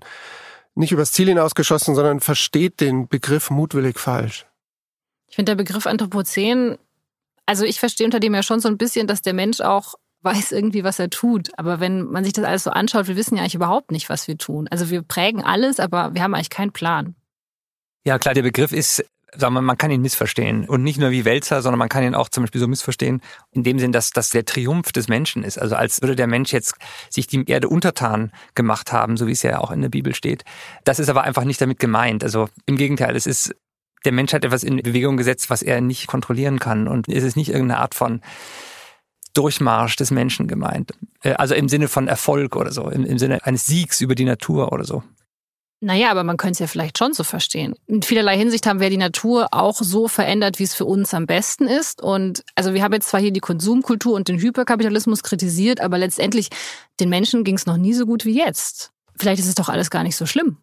nicht 0.75 0.93
übers 0.93 1.11
Ziel 1.11 1.27
hinausgeschossen, 1.27 1.93
sondern 1.93 2.21
versteht 2.21 2.79
den 2.79 3.09
Begriff 3.09 3.49
mutwillig 3.49 3.99
falsch. 3.99 4.45
Ich 5.27 5.35
finde 5.35 5.51
der 5.51 5.61
Begriff 5.61 5.85
Anthropozän, 5.87 6.77
also 7.45 7.65
ich 7.65 7.81
verstehe 7.81 8.05
unter 8.05 8.21
dem 8.21 8.33
ja 8.33 8.43
schon 8.43 8.61
so 8.61 8.69
ein 8.69 8.77
bisschen, 8.77 9.07
dass 9.07 9.21
der 9.21 9.33
Mensch 9.33 9.59
auch 9.59 9.95
weiß 10.23 10.51
irgendwie, 10.51 10.83
was 10.83 10.99
er 10.99 11.09
tut. 11.09 11.49
Aber 11.57 11.79
wenn 11.79 12.03
man 12.03 12.23
sich 12.23 12.33
das 12.33 12.45
alles 12.45 12.63
so 12.63 12.71
anschaut, 12.71 13.07
wir 13.07 13.15
wissen 13.15 13.35
ja 13.35 13.41
eigentlich 13.41 13.55
überhaupt 13.55 13.91
nicht, 13.91 14.09
was 14.09 14.27
wir 14.27 14.37
tun. 14.37 14.67
Also 14.69 14.89
wir 14.89 15.01
prägen 15.01 15.43
alles, 15.43 15.79
aber 15.79 16.13
wir 16.13 16.23
haben 16.23 16.33
eigentlich 16.33 16.49
keinen 16.49 16.71
Plan. 16.71 17.15
Ja, 18.05 18.19
klar, 18.19 18.33
der 18.33 18.41
Begriff 18.41 18.71
ist, 18.71 19.03
sagen 19.35 19.53
wir, 19.53 19.61
man 19.61 19.77
kann 19.77 19.91
ihn 19.91 20.01
missverstehen. 20.01 20.67
Und 20.67 20.83
nicht 20.83 20.99
nur 20.99 21.11
wie 21.11 21.25
Wälzer, 21.25 21.61
sondern 21.61 21.79
man 21.79 21.89
kann 21.89 22.03
ihn 22.03 22.15
auch 22.15 22.29
zum 22.29 22.43
Beispiel 22.43 22.61
so 22.61 22.67
missverstehen, 22.67 23.21
in 23.51 23.63
dem 23.63 23.79
Sinn, 23.79 23.91
dass 23.91 24.11
das 24.11 24.29
der 24.29 24.45
Triumph 24.45 24.91
des 24.91 25.07
Menschen 25.07 25.43
ist. 25.43 25.57
Also 25.57 25.75
als 25.75 26.01
würde 26.01 26.15
der 26.15 26.27
Mensch 26.27 26.51
jetzt 26.51 26.75
sich 27.09 27.27
die 27.27 27.45
Erde 27.49 27.69
untertan 27.69 28.31
gemacht 28.55 28.91
haben, 28.91 29.17
so 29.17 29.27
wie 29.27 29.31
es 29.31 29.41
ja 29.41 29.59
auch 29.59 29.71
in 29.71 29.81
der 29.81 29.89
Bibel 29.89 30.13
steht. 30.15 30.43
Das 30.83 30.99
ist 30.99 31.09
aber 31.09 31.23
einfach 31.23 31.43
nicht 31.43 31.61
damit 31.61 31.79
gemeint. 31.79 32.23
Also 32.23 32.49
im 32.65 32.77
Gegenteil, 32.77 33.15
es 33.15 33.25
ist 33.25 33.55
der 34.05 34.11
Mensch 34.11 34.33
hat 34.33 34.43
etwas 34.43 34.63
in 34.63 34.77
Bewegung 34.77 35.17
gesetzt, 35.17 35.49
was 35.49 35.61
er 35.61 35.81
nicht 35.81 36.07
kontrollieren 36.07 36.59
kann. 36.59 36.87
Und 36.87 37.07
es 37.07 37.23
ist 37.23 37.37
nicht 37.37 37.49
irgendeine 37.49 37.79
Art 37.79 37.95
von 37.95 38.21
Durchmarsch 39.33 39.95
des 39.95 40.11
Menschen 40.11 40.47
gemeint. 40.47 40.91
Äh, 41.21 41.33
also 41.33 41.55
im 41.55 41.69
Sinne 41.69 41.87
von 41.87 42.07
Erfolg 42.07 42.55
oder 42.55 42.71
so, 42.71 42.89
im, 42.89 43.05
im 43.05 43.17
Sinne 43.17 43.45
eines 43.45 43.65
Siegs 43.65 44.01
über 44.01 44.15
die 44.15 44.25
Natur 44.25 44.71
oder 44.71 44.83
so. 44.83 45.03
Naja, 45.81 46.11
aber 46.11 46.23
man 46.23 46.37
könnte 46.37 46.53
es 46.53 46.59
ja 46.59 46.67
vielleicht 46.67 46.97
schon 46.97 47.13
so 47.13 47.25
verstehen. 47.25 47.75
In 47.87 48.03
vielerlei 48.03 48.37
Hinsicht 48.37 48.65
haben 48.65 48.79
wir 48.79 48.89
die 48.89 48.95
Natur 48.95 49.49
auch 49.51 49.81
so 49.81 50.07
verändert, 50.07 50.57
wie 50.57 50.63
es 50.63 50.73
für 50.73 50.85
uns 50.85 51.13
am 51.13 51.25
besten 51.25 51.67
ist. 51.67 52.01
Und 52.01 52.45
also 52.55 52.73
wir 52.73 52.81
haben 52.81 52.93
jetzt 52.93 53.09
zwar 53.09 53.19
hier 53.19 53.33
die 53.33 53.41
Konsumkultur 53.41 54.13
und 54.13 54.29
den 54.29 54.39
Hyperkapitalismus 54.39 55.23
kritisiert, 55.23 55.81
aber 55.81 55.97
letztendlich 55.97 56.47
den 57.01 57.09
Menschen 57.09 57.43
ging 57.43 57.55
es 57.55 57.65
noch 57.65 57.75
nie 57.75 57.93
so 57.93 58.05
gut 58.05 58.23
wie 58.23 58.37
jetzt. 58.37 58.91
Vielleicht 59.19 59.41
ist 59.41 59.49
es 59.49 59.55
doch 59.55 59.67
alles 59.67 59.89
gar 59.89 60.03
nicht 60.03 60.15
so 60.15 60.25
schlimm 60.25 60.57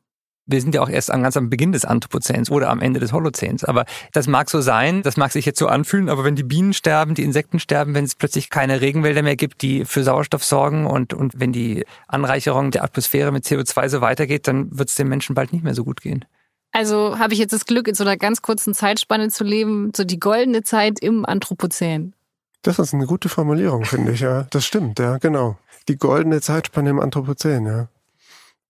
wir 0.51 0.61
sind 0.61 0.75
ja 0.75 0.83
auch 0.83 0.89
erst 0.89 1.09
ganz 1.09 1.37
am 1.37 1.51
Beginn 1.51 1.73
des 1.73 1.85
Anthropozäns 1.85 2.51
oder 2.51 2.71
am 2.71 2.81
Ende 2.81 3.01
des 3.01 3.13
Holozäns. 3.13 3.65
Aber 3.65 3.85
das 4.13 4.27
mag 4.27 4.51
so 4.51 4.61
sein, 4.61 5.03
das 5.03 5.17
mag 5.17 5.33
sich 5.33 5.47
jetzt 5.47 5.59
so 5.59 5.67
anfühlen, 5.67 6.09
aber 6.09 6.25
wenn 6.25 6.37
die 6.37 6.43
Bienen 6.43 6.73
sterben, 6.73 7.15
die 7.15 7.23
Insekten 7.23 7.59
sterben, 7.59 7.95
wenn 7.95 8.05
es 8.05 8.15
plötzlich 8.15 8.51
keine 8.51 8.81
Regenwälder 8.81 9.23
mehr 9.23 9.37
gibt, 9.37 9.63
die 9.63 9.85
für 9.85 10.03
Sauerstoff 10.03 10.45
sorgen 10.45 10.87
und, 10.87 11.15
und 11.15 11.39
wenn 11.39 11.53
die 11.53 11.85
Anreicherung 12.09 12.71
der 12.71 12.85
Atmosphäre 12.85 13.33
mit 13.33 13.45
CO2 13.45 13.89
so 13.89 14.01
weitergeht, 14.01 14.49
dann 14.49 14.77
wird 14.77 14.89
es 14.89 14.95
den 14.95 15.09
Menschen 15.09 15.35
bald 15.35 15.53
nicht 15.53 15.65
mehr 15.65 15.75
so 15.75 15.85
gut 15.85 16.01
gehen. 16.01 16.25
Also 16.73 17.19
habe 17.19 17.33
ich 17.33 17.39
jetzt 17.39 17.53
das 17.53 17.67
Glück, 17.67 17.89
in 17.89 17.95
so 17.95 18.05
einer 18.05 18.17
ganz 18.17 18.43
kurzen 18.43 18.75
Zeitspanne 18.75 19.29
zu 19.29 19.45
leben, 19.45 19.93
so 19.97 20.05
die 20.05 20.21
goldene 20.21 20.63
Zeit 20.63 21.01
im 21.01 21.27
Anthropozän. 21.27 22.15
Das 22.63 22.79
ist 22.79 22.95
eine 22.95 23.07
gute 23.07 23.29
Formulierung, 23.29 23.85
finde 23.85 24.13
ich, 24.13 24.21
ja. 24.21 24.47
Das 24.51 24.67
stimmt, 24.67 24.99
ja, 24.99 25.19
genau. 25.19 25.57
Die 25.89 25.97
goldene 25.97 26.41
Zeitspanne 26.41 26.91
im 26.91 27.01
Anthropozän, 27.01 27.67
ja. 27.67 27.89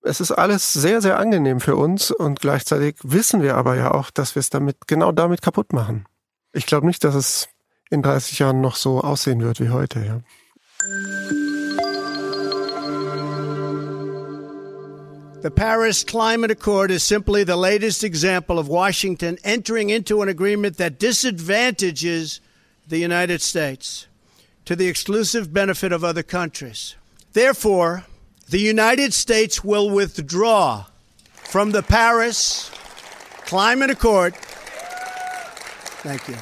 Es 0.02 0.20
ist 0.20 0.32
alles 0.32 0.72
sehr, 0.72 1.02
sehr 1.02 1.18
angenehm 1.18 1.60
für 1.60 1.76
uns 1.76 2.10
und 2.10 2.40
gleichzeitig 2.40 2.96
wissen 3.02 3.42
wir 3.42 3.56
aber 3.56 3.76
ja 3.76 3.92
auch, 3.92 4.10
dass 4.10 4.34
wir 4.34 4.40
es 4.40 4.48
damit, 4.48 4.86
genau 4.86 5.12
damit 5.12 5.42
kaputt 5.42 5.74
machen. 5.74 6.06
Ich 6.52 6.64
glaube 6.64 6.86
nicht, 6.86 7.04
dass 7.04 7.14
es 7.14 7.48
in 7.90 8.02
30 8.02 8.38
Jahren 8.38 8.62
noch 8.62 8.76
so 8.76 9.02
aussehen 9.02 9.42
wird 9.42 9.60
wie 9.60 9.68
heute, 9.68 10.00
ja. 10.00 10.20
The 15.42 15.50
Paris 15.50 16.04
Climate 16.04 16.50
Accord 16.50 16.90
is 16.90 17.02
simply 17.02 17.44
the 17.44 17.56
latest 17.56 18.02
example 18.02 18.58
of 18.58 18.68
Washington 18.68 19.38
entering 19.42 19.90
into 19.90 20.22
an 20.22 20.28
agreement 20.28 20.76
that 20.78 20.98
disadvantages 20.98 22.40
the 22.88 22.98
United 22.98 23.42
States 23.42 24.06
to 24.64 24.74
the 24.74 24.88
exclusive 24.88 25.52
benefit 25.52 25.92
of 25.92 26.04
other 26.04 26.22
countries. 26.22 26.94
Therefore, 27.32 28.04
the 28.50 28.58
United 28.58 29.14
States 29.14 29.64
will 29.64 29.90
withdraw 29.90 30.84
from 31.32 31.72
the 31.72 31.82
Paris 31.82 32.70
Climate 33.46 33.90
Accord. 33.90 34.34
Thank 36.02 36.28
you. 36.28 36.34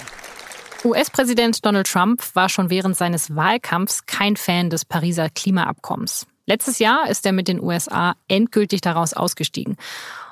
US-Präsident 0.85 1.65
Donald 1.67 1.87
Trump 1.87 2.23
war 2.35 2.49
schon 2.49 2.71
während 2.71 2.97
seines 2.97 3.35
Wahlkampfs 3.35 4.07
kein 4.07 4.37
Fan 4.37 4.71
des 4.71 4.85
Pariser 4.85 5.29
Klimaabkommens. 5.29 6.27
Letztes 6.47 6.79
Jahr 6.79 7.11
ist 7.11 7.27
er 7.27 7.33
mit 7.33 7.47
den 7.47 7.61
USA 7.61 8.15
endgültig 8.27 8.81
daraus 8.81 9.13
ausgestiegen. 9.13 9.77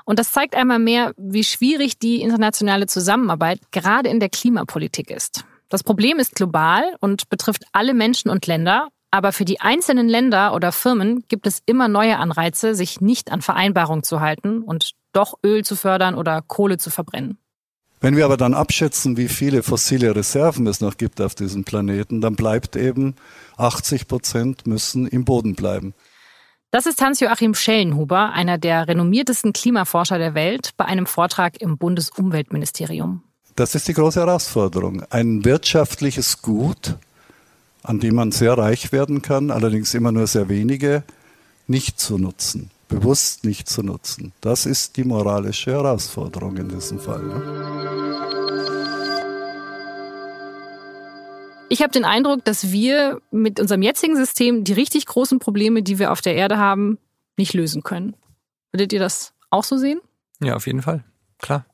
Und 0.07 0.19
das 0.19 0.33
zeigt 0.33 0.55
einmal 0.55 0.79
mehr, 0.79 1.13
wie 1.19 1.45
schwierig 1.45 1.99
die 1.99 2.23
internationale 2.23 2.87
Zusammenarbeit 2.87 3.61
gerade 3.71 4.09
in 4.09 4.21
der 4.21 4.31
Klimapolitik 4.31 5.11
ist. 5.11 5.45
Das 5.69 5.83
Problem 5.83 6.19
ist 6.19 6.37
global 6.37 6.85
und 7.01 7.29
betrifft 7.29 7.65
alle 7.73 7.93
Menschen 7.93 8.31
und 8.31 8.47
Länder, 8.47 8.89
aber 9.17 9.33
für 9.33 9.47
die 9.47 9.63
einzelnen 9.63 10.11
Länder 10.11 10.53
oder 10.55 10.73
Firmen 10.73 11.25
gibt 11.29 11.47
es 11.47 11.63
immer 11.65 11.89
neue 11.89 12.19
Anreize, 12.19 12.75
sich 12.75 13.01
nicht 13.01 13.33
an 13.33 13.41
Vereinbarungen 13.41 14.03
zu 14.03 14.21
halten 14.21 14.63
und 14.63 14.91
doch 15.13 15.39
Öl 15.43 15.65
zu 15.65 15.75
fördern 15.75 16.17
oder 16.17 16.43
Kohle 16.43 16.77
zu 16.77 16.91
verbrennen. 16.91 17.39
Wenn 17.99 18.15
wir 18.15 18.27
aber 18.27 18.37
dann 18.37 18.53
abschätzen, 18.53 19.17
wie 19.17 19.29
viele 19.29 19.63
fossile 19.63 20.15
Reserven 20.15 20.67
es 20.67 20.83
noch 20.83 20.99
gibt 20.99 21.23
auf 21.23 21.35
diesem 21.35 21.65
Planeten, 21.65 22.21
dann 22.21 22.37
bleibt 22.37 22.77
eben 22.77 23.15
80 23.57 24.07
Prozent 24.07 24.67
müssen 24.67 25.07
im 25.07 25.25
Boden 25.25 25.55
bleiben. 25.55 25.95
Das 26.71 26.85
ist 26.85 27.01
Hans-Joachim 27.01 27.55
Schellenhuber, 27.55 28.35
einer 28.35 28.59
der 28.59 28.87
renommiertesten 28.87 29.55
Klimaforscher 29.55 30.19
der 30.19 30.35
Welt, 30.35 30.73
bei 30.77 30.85
einem 30.85 31.07
Vortrag 31.07 31.59
im 31.63 31.79
Bundesumweltministerium. 31.79 33.23
Das 33.55 33.75
ist 33.75 33.89
die 33.89 33.95
große 33.95 34.21
Herausforderung. 34.21 35.03
Ein 35.09 35.47
wirtschaftliches 35.47 36.43
Gut 36.43 36.99
an 37.87 38.01
dem 38.01 38.17
man 38.17 38.33
sehr 38.33 38.59
reich 38.59 38.91
werden 38.91 39.23
kann, 39.23 39.51
allerdings 39.51 39.95
immer 39.95 40.11
nur 40.11 40.27
sehr 40.27 40.49
wenige, 40.49 41.05
nicht 41.69 42.01
zu 42.01 42.19
nutzen, 42.19 42.71
bewusst 42.89 43.45
nicht 43.45 43.69
zu 43.69 43.83
nutzen. 43.83 44.33
Das 44.41 44.67
ist 44.67 44.97
die 44.97 45.05
moralische 45.05 45.73
Herausforderung 45.73 46.57
in 46.57 46.69
diesem 46.69 46.99
Fall. 46.99 47.23
Ne? 47.23 47.43
Ich 51.69 51.83
habe 51.83 51.93
den 51.93 52.05
Eindruck, 52.05 52.45
dass 52.45 52.71
wir 52.71 53.21
mit 53.31 53.61
unserem 53.61 53.83
jetzigen 53.83 54.17
System 54.17 54.65
die 54.65 54.73
richtig 54.73 55.07
großen 55.07 55.39
Probleme, 55.39 55.83
die 55.83 55.99
wir 55.99 56.13
auf 56.13 56.21
der 56.21 56.35
Erde 56.35 56.59
haben, 56.59 56.99
nicht 57.37 57.55
lösen 57.55 57.83
können. 57.83 58.17
Würdet 58.73 58.93
ihr 58.93 59.01
das 59.01 59.33
auch 59.51 59.65
so 59.65 59.77
sehen? 59.77 60.01
Ja, 60.41 60.57
auf 60.57 60.67
jeden 60.67 60.83
Fall. 60.83 61.05
Klar. 61.39 61.67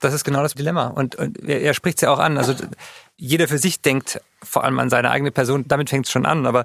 Das 0.00 0.12
ist 0.12 0.24
genau 0.24 0.42
das 0.42 0.54
Dilemma. 0.54 0.88
Und, 0.88 1.16
und 1.16 1.38
er, 1.42 1.62
er 1.62 1.74
spricht 1.74 1.98
es 1.98 2.02
ja 2.02 2.10
auch 2.10 2.18
an. 2.18 2.36
Also 2.36 2.54
jeder 3.16 3.48
für 3.48 3.58
sich 3.58 3.80
denkt 3.80 4.20
vor 4.42 4.64
allem 4.64 4.78
an 4.78 4.90
seine 4.90 5.10
eigene 5.10 5.30
Person, 5.30 5.66
damit 5.68 5.90
fängt 5.90 6.06
es 6.06 6.12
schon 6.12 6.26
an, 6.26 6.46
aber 6.46 6.64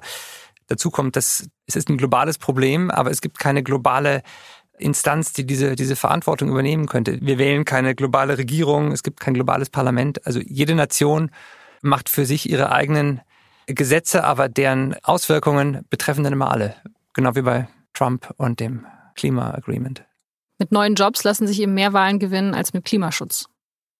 dazu 0.66 0.90
kommt, 0.90 1.16
dass 1.16 1.48
es 1.66 1.76
ist 1.76 1.88
ein 1.88 1.98
globales 1.98 2.38
Problem, 2.38 2.90
aber 2.90 3.10
es 3.10 3.20
gibt 3.20 3.38
keine 3.38 3.62
globale 3.62 4.22
Instanz, 4.78 5.32
die 5.32 5.46
diese, 5.46 5.76
diese 5.76 5.96
Verantwortung 5.96 6.48
übernehmen 6.48 6.86
könnte. 6.86 7.18
Wir 7.20 7.38
wählen 7.38 7.64
keine 7.64 7.94
globale 7.94 8.38
Regierung, 8.38 8.92
es 8.92 9.02
gibt 9.02 9.20
kein 9.20 9.34
globales 9.34 9.70
Parlament. 9.70 10.26
Also 10.26 10.40
jede 10.40 10.74
Nation 10.74 11.30
macht 11.82 12.08
für 12.08 12.26
sich 12.26 12.48
ihre 12.48 12.72
eigenen 12.72 13.20
Gesetze, 13.66 14.24
aber 14.24 14.48
deren 14.48 14.96
Auswirkungen 15.04 15.84
betreffen 15.90 16.24
dann 16.24 16.32
immer 16.32 16.50
alle. 16.50 16.74
Genau 17.12 17.34
wie 17.36 17.42
bei 17.42 17.68
Trump 17.94 18.32
und 18.36 18.60
dem 18.60 18.86
Klima-Agreement. 19.14 20.04
Mit 20.58 20.72
neuen 20.72 20.94
Jobs 20.94 21.24
lassen 21.24 21.46
sich 21.46 21.60
eben 21.60 21.74
mehr 21.74 21.92
Wahlen 21.92 22.18
gewinnen 22.18 22.54
als 22.54 22.72
mit 22.72 22.84
Klimaschutz. 22.84 23.46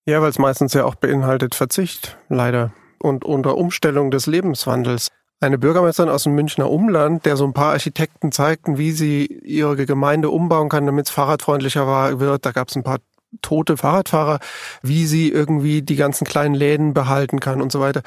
Ja, 0.07 0.23
weil 0.23 0.31
es 0.31 0.39
meistens 0.39 0.75
ja 0.75 0.85
auch 0.85 0.95
beinhaltet 0.95 1.55
Verzicht, 1.55 2.17
leider. 2.29 2.73
Und 2.99 3.25
unter 3.25 3.57
Umstellung 3.57 4.11
des 4.11 4.27
Lebenswandels. 4.27 5.09
Eine 5.41 5.57
Bürgermeisterin 5.57 6.11
aus 6.11 6.25
dem 6.25 6.35
Münchner 6.35 6.71
Umland, 6.71 7.25
der 7.25 7.37
so 7.37 7.45
ein 7.45 7.55
paar 7.55 7.73
Architekten 7.73 8.31
zeigten, 8.31 8.77
wie 8.77 8.93
sie 8.93 9.25
ihre 9.25 9.87
Gemeinde 9.87 10.29
umbauen 10.29 10.69
kann, 10.69 10.85
damit 10.85 11.07
es 11.07 11.13
fahrradfreundlicher 11.13 12.19
wird. 12.21 12.45
Da 12.45 12.53
gab 12.53 12.69
es 12.69 12.77
ein 12.77 12.83
paar 12.83 12.99
tote 13.41 13.77
Fahrradfahrer, 13.77 14.41
wie 14.83 15.07
sie 15.07 15.31
irgendwie 15.31 15.83
die 15.83 15.97
ganzen 15.97 16.27
kleinen 16.27 16.55
Läden 16.55 16.93
behalten 16.93 17.41
kann 17.41 17.63
und 17.63 17.73
so 17.73 17.81
weiter. 17.81 18.03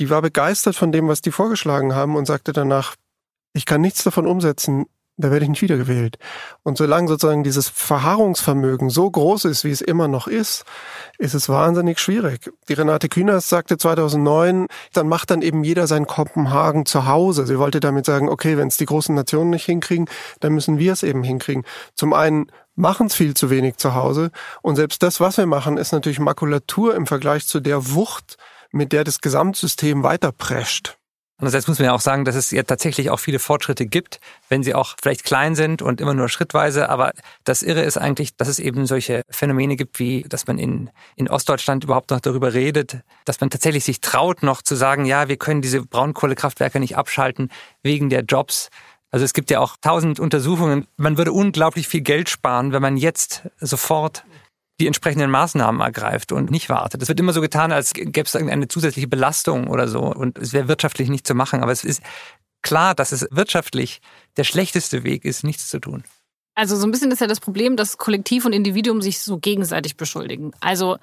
Die 0.00 0.10
war 0.10 0.20
begeistert 0.22 0.76
von 0.76 0.92
dem, 0.92 1.08
was 1.08 1.22
die 1.22 1.30
vorgeschlagen 1.30 1.94
haben 1.94 2.16
und 2.16 2.26
sagte 2.26 2.52
danach, 2.52 2.96
ich 3.52 3.66
kann 3.66 3.80
nichts 3.80 4.04
davon 4.04 4.26
umsetzen, 4.26 4.86
da 5.20 5.30
werde 5.30 5.44
ich 5.44 5.50
nicht 5.50 5.62
wiedergewählt. 5.62 6.18
Und 6.62 6.78
solange 6.78 7.08
sozusagen 7.08 7.42
dieses 7.42 7.68
Verharrungsvermögen 7.68 8.90
so 8.90 9.10
groß 9.10 9.44
ist, 9.46 9.64
wie 9.64 9.70
es 9.70 9.80
immer 9.80 10.08
noch 10.08 10.26
ist, 10.26 10.64
ist 11.18 11.34
es 11.34 11.48
wahnsinnig 11.48 11.98
schwierig. 11.98 12.50
Die 12.68 12.74
Renate 12.74 13.08
Künast 13.08 13.48
sagte 13.48 13.78
2009, 13.78 14.66
dann 14.92 15.08
macht 15.08 15.30
dann 15.30 15.42
eben 15.42 15.64
jeder 15.64 15.86
sein 15.86 16.06
Kopenhagen 16.06 16.86
zu 16.86 17.06
Hause. 17.06 17.46
Sie 17.46 17.58
wollte 17.58 17.80
damit 17.80 18.06
sagen, 18.06 18.28
okay, 18.28 18.56
wenn 18.56 18.68
es 18.68 18.76
die 18.76 18.86
großen 18.86 19.14
Nationen 19.14 19.50
nicht 19.50 19.64
hinkriegen, 19.64 20.06
dann 20.40 20.52
müssen 20.52 20.78
wir 20.78 20.92
es 20.92 21.02
eben 21.02 21.22
hinkriegen. 21.22 21.64
Zum 21.94 22.12
einen 22.12 22.50
machen 22.74 23.06
es 23.06 23.14
viel 23.14 23.34
zu 23.34 23.50
wenig 23.50 23.76
zu 23.76 23.94
Hause 23.94 24.30
und 24.62 24.76
selbst 24.76 25.02
das, 25.02 25.20
was 25.20 25.36
wir 25.36 25.46
machen, 25.46 25.76
ist 25.76 25.92
natürlich 25.92 26.18
Makulatur 26.18 26.94
im 26.94 27.06
Vergleich 27.06 27.46
zu 27.46 27.60
der 27.60 27.92
Wucht, 27.94 28.36
mit 28.72 28.92
der 28.92 29.04
das 29.04 29.20
Gesamtsystem 29.20 30.02
weiterprescht. 30.02 30.99
Andererseits 31.40 31.68
muss 31.68 31.78
man 31.78 31.86
ja 31.86 31.94
auch 31.94 32.02
sagen, 32.02 32.26
dass 32.26 32.34
es 32.34 32.50
ja 32.50 32.62
tatsächlich 32.64 33.08
auch 33.08 33.16
viele 33.16 33.38
Fortschritte 33.38 33.86
gibt, 33.86 34.20
wenn 34.50 34.62
sie 34.62 34.74
auch 34.74 34.96
vielleicht 35.02 35.24
klein 35.24 35.54
sind 35.54 35.80
und 35.80 35.98
immer 36.02 36.12
nur 36.12 36.28
schrittweise. 36.28 36.90
Aber 36.90 37.12
das 37.44 37.62
Irre 37.62 37.80
ist 37.80 37.96
eigentlich, 37.96 38.36
dass 38.36 38.46
es 38.46 38.58
eben 38.58 38.84
solche 38.84 39.22
Phänomene 39.30 39.76
gibt, 39.76 39.98
wie 39.98 40.26
dass 40.28 40.46
man 40.46 40.58
in, 40.58 40.90
in 41.16 41.30
Ostdeutschland 41.30 41.82
überhaupt 41.84 42.10
noch 42.10 42.20
darüber 42.20 42.52
redet, 42.52 42.98
dass 43.24 43.40
man 43.40 43.48
tatsächlich 43.48 43.84
sich 43.84 44.02
traut, 44.02 44.42
noch 44.42 44.60
zu 44.60 44.74
sagen, 44.74 45.06
ja, 45.06 45.28
wir 45.28 45.38
können 45.38 45.62
diese 45.62 45.80
Braunkohlekraftwerke 45.80 46.78
nicht 46.78 46.98
abschalten 46.98 47.50
wegen 47.82 48.10
der 48.10 48.20
Jobs. 48.20 48.68
Also 49.10 49.24
es 49.24 49.32
gibt 49.32 49.50
ja 49.50 49.60
auch 49.60 49.78
tausend 49.80 50.20
Untersuchungen. 50.20 50.86
Man 50.98 51.16
würde 51.16 51.32
unglaublich 51.32 51.88
viel 51.88 52.02
Geld 52.02 52.28
sparen, 52.28 52.72
wenn 52.72 52.82
man 52.82 52.98
jetzt 52.98 53.48
sofort 53.58 54.24
die 54.80 54.86
entsprechenden 54.86 55.30
Maßnahmen 55.30 55.80
ergreift 55.80 56.32
und 56.32 56.50
nicht 56.50 56.68
wartet. 56.68 57.02
Es 57.02 57.08
wird 57.08 57.20
immer 57.20 57.32
so 57.32 57.40
getan, 57.40 57.70
als 57.70 57.92
gäbe 57.92 58.22
es 58.22 58.34
irgendeine 58.34 58.66
zusätzliche 58.66 59.08
Belastung 59.08 59.68
oder 59.68 59.86
so 59.86 60.00
und 60.00 60.38
es 60.38 60.52
wäre 60.52 60.68
wirtschaftlich 60.68 61.08
nicht 61.08 61.26
zu 61.26 61.34
machen. 61.34 61.62
Aber 61.62 61.70
es 61.70 61.84
ist 61.84 62.02
klar, 62.62 62.94
dass 62.94 63.12
es 63.12 63.28
wirtschaftlich 63.30 64.00
der 64.36 64.44
schlechteste 64.44 65.04
Weg 65.04 65.24
ist, 65.24 65.44
nichts 65.44 65.68
zu 65.68 65.78
tun. 65.78 66.04
Also 66.54 66.76
so 66.76 66.86
ein 66.86 66.90
bisschen 66.90 67.10
ist 67.10 67.20
ja 67.20 67.26
das 67.26 67.40
Problem, 67.40 67.76
dass 67.76 67.98
Kollektiv 67.98 68.44
und 68.44 68.52
Individuum 68.52 69.02
sich 69.02 69.20
so 69.20 69.38
gegenseitig 69.38 69.96
beschuldigen. 69.96 70.52
Also 70.60 70.96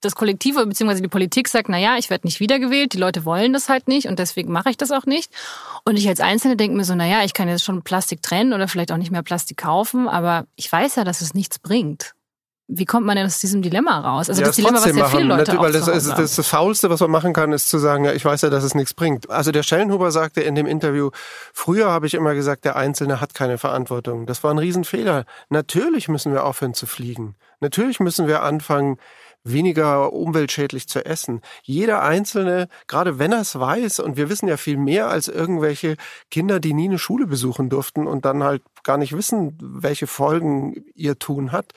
das 0.00 0.14
Kollektiv 0.14 0.56
bzw. 0.56 1.00
die 1.00 1.08
Politik 1.08 1.48
sagt, 1.48 1.68
na 1.68 1.78
ja, 1.78 1.96
ich 1.96 2.10
werde 2.10 2.26
nicht 2.26 2.40
wiedergewählt, 2.40 2.92
die 2.92 2.98
Leute 2.98 3.24
wollen 3.24 3.52
das 3.52 3.68
halt 3.68 3.88
nicht 3.88 4.06
und 4.06 4.18
deswegen 4.18 4.52
mache 4.52 4.70
ich 4.70 4.76
das 4.76 4.90
auch 4.90 5.06
nicht. 5.06 5.32
Und 5.84 5.96
ich 5.96 6.08
als 6.08 6.20
Einzelne 6.20 6.56
denke 6.56 6.76
mir 6.76 6.84
so, 6.84 6.94
na 6.94 7.06
ja, 7.06 7.24
ich 7.24 7.32
kann 7.32 7.48
jetzt 7.48 7.64
schon 7.64 7.82
Plastik 7.82 8.22
trennen 8.22 8.52
oder 8.52 8.68
vielleicht 8.68 8.92
auch 8.92 8.96
nicht 8.96 9.10
mehr 9.10 9.22
Plastik 9.22 9.58
kaufen, 9.58 10.08
aber 10.08 10.46
ich 10.56 10.70
weiß 10.70 10.96
ja, 10.96 11.04
dass 11.04 11.20
es 11.20 11.34
nichts 11.34 11.58
bringt. 11.58 12.14
Wie 12.66 12.86
kommt 12.86 13.06
man 13.06 13.16
denn 13.16 13.26
aus 13.26 13.40
diesem 13.40 13.60
Dilemma 13.60 14.00
raus? 14.00 14.30
Also 14.30 14.40
ja, 14.40 14.46
das 14.46 14.56
Dilemma, 14.56 14.78
was 14.78 14.86
ja 14.86 15.06
viele 15.08 15.24
Leute 15.24 15.52
Natürlich, 15.52 15.60
weil 15.60 15.72
das, 15.72 15.86
ist, 15.88 16.08
das, 16.18 16.36
das 16.36 16.48
Faulste, 16.48 16.88
was 16.88 17.00
man 17.00 17.10
machen 17.10 17.34
kann, 17.34 17.52
ist 17.52 17.68
zu 17.68 17.78
sagen, 17.78 18.04
ja, 18.04 18.12
ich 18.12 18.24
weiß 18.24 18.40
ja, 18.40 18.48
dass 18.48 18.64
es 18.64 18.74
nichts 18.74 18.94
bringt. 18.94 19.28
Also 19.28 19.52
der 19.52 19.62
Schellenhuber 19.62 20.10
sagte 20.10 20.40
in 20.40 20.54
dem 20.54 20.66
Interview, 20.66 21.10
früher 21.52 21.90
habe 21.90 22.06
ich 22.06 22.14
immer 22.14 22.34
gesagt, 22.34 22.64
der 22.64 22.76
Einzelne 22.76 23.20
hat 23.20 23.34
keine 23.34 23.58
Verantwortung. 23.58 24.24
Das 24.24 24.42
war 24.42 24.50
ein 24.50 24.58
Riesenfehler. 24.58 25.24
Natürlich 25.50 26.08
müssen 26.08 26.32
wir 26.32 26.44
aufhören 26.44 26.72
zu 26.72 26.86
fliegen. 26.86 27.36
Natürlich 27.60 28.00
müssen 28.00 28.26
wir 28.26 28.42
anfangen, 28.42 28.96
weniger 29.44 30.12
umweltschädlich 30.14 30.88
zu 30.88 31.04
essen. 31.04 31.42
Jeder 31.62 32.02
Einzelne, 32.02 32.68
gerade 32.86 33.18
wenn 33.18 33.32
er 33.32 33.42
es 33.42 33.58
weiß, 33.58 34.00
und 34.00 34.16
wir 34.16 34.30
wissen 34.30 34.48
ja 34.48 34.56
viel 34.56 34.78
mehr 34.78 35.08
als 35.08 35.28
irgendwelche 35.28 35.96
Kinder, 36.30 36.60
die 36.60 36.72
nie 36.72 36.88
eine 36.88 36.98
Schule 36.98 37.26
besuchen 37.26 37.68
durften 37.68 38.06
und 38.06 38.24
dann 38.24 38.42
halt 38.42 38.62
gar 38.82 38.96
nicht 38.96 39.14
wissen, 39.14 39.58
welche 39.60 40.06
Folgen 40.06 40.86
ihr 40.94 41.18
Tun 41.18 41.52
hat, 41.52 41.72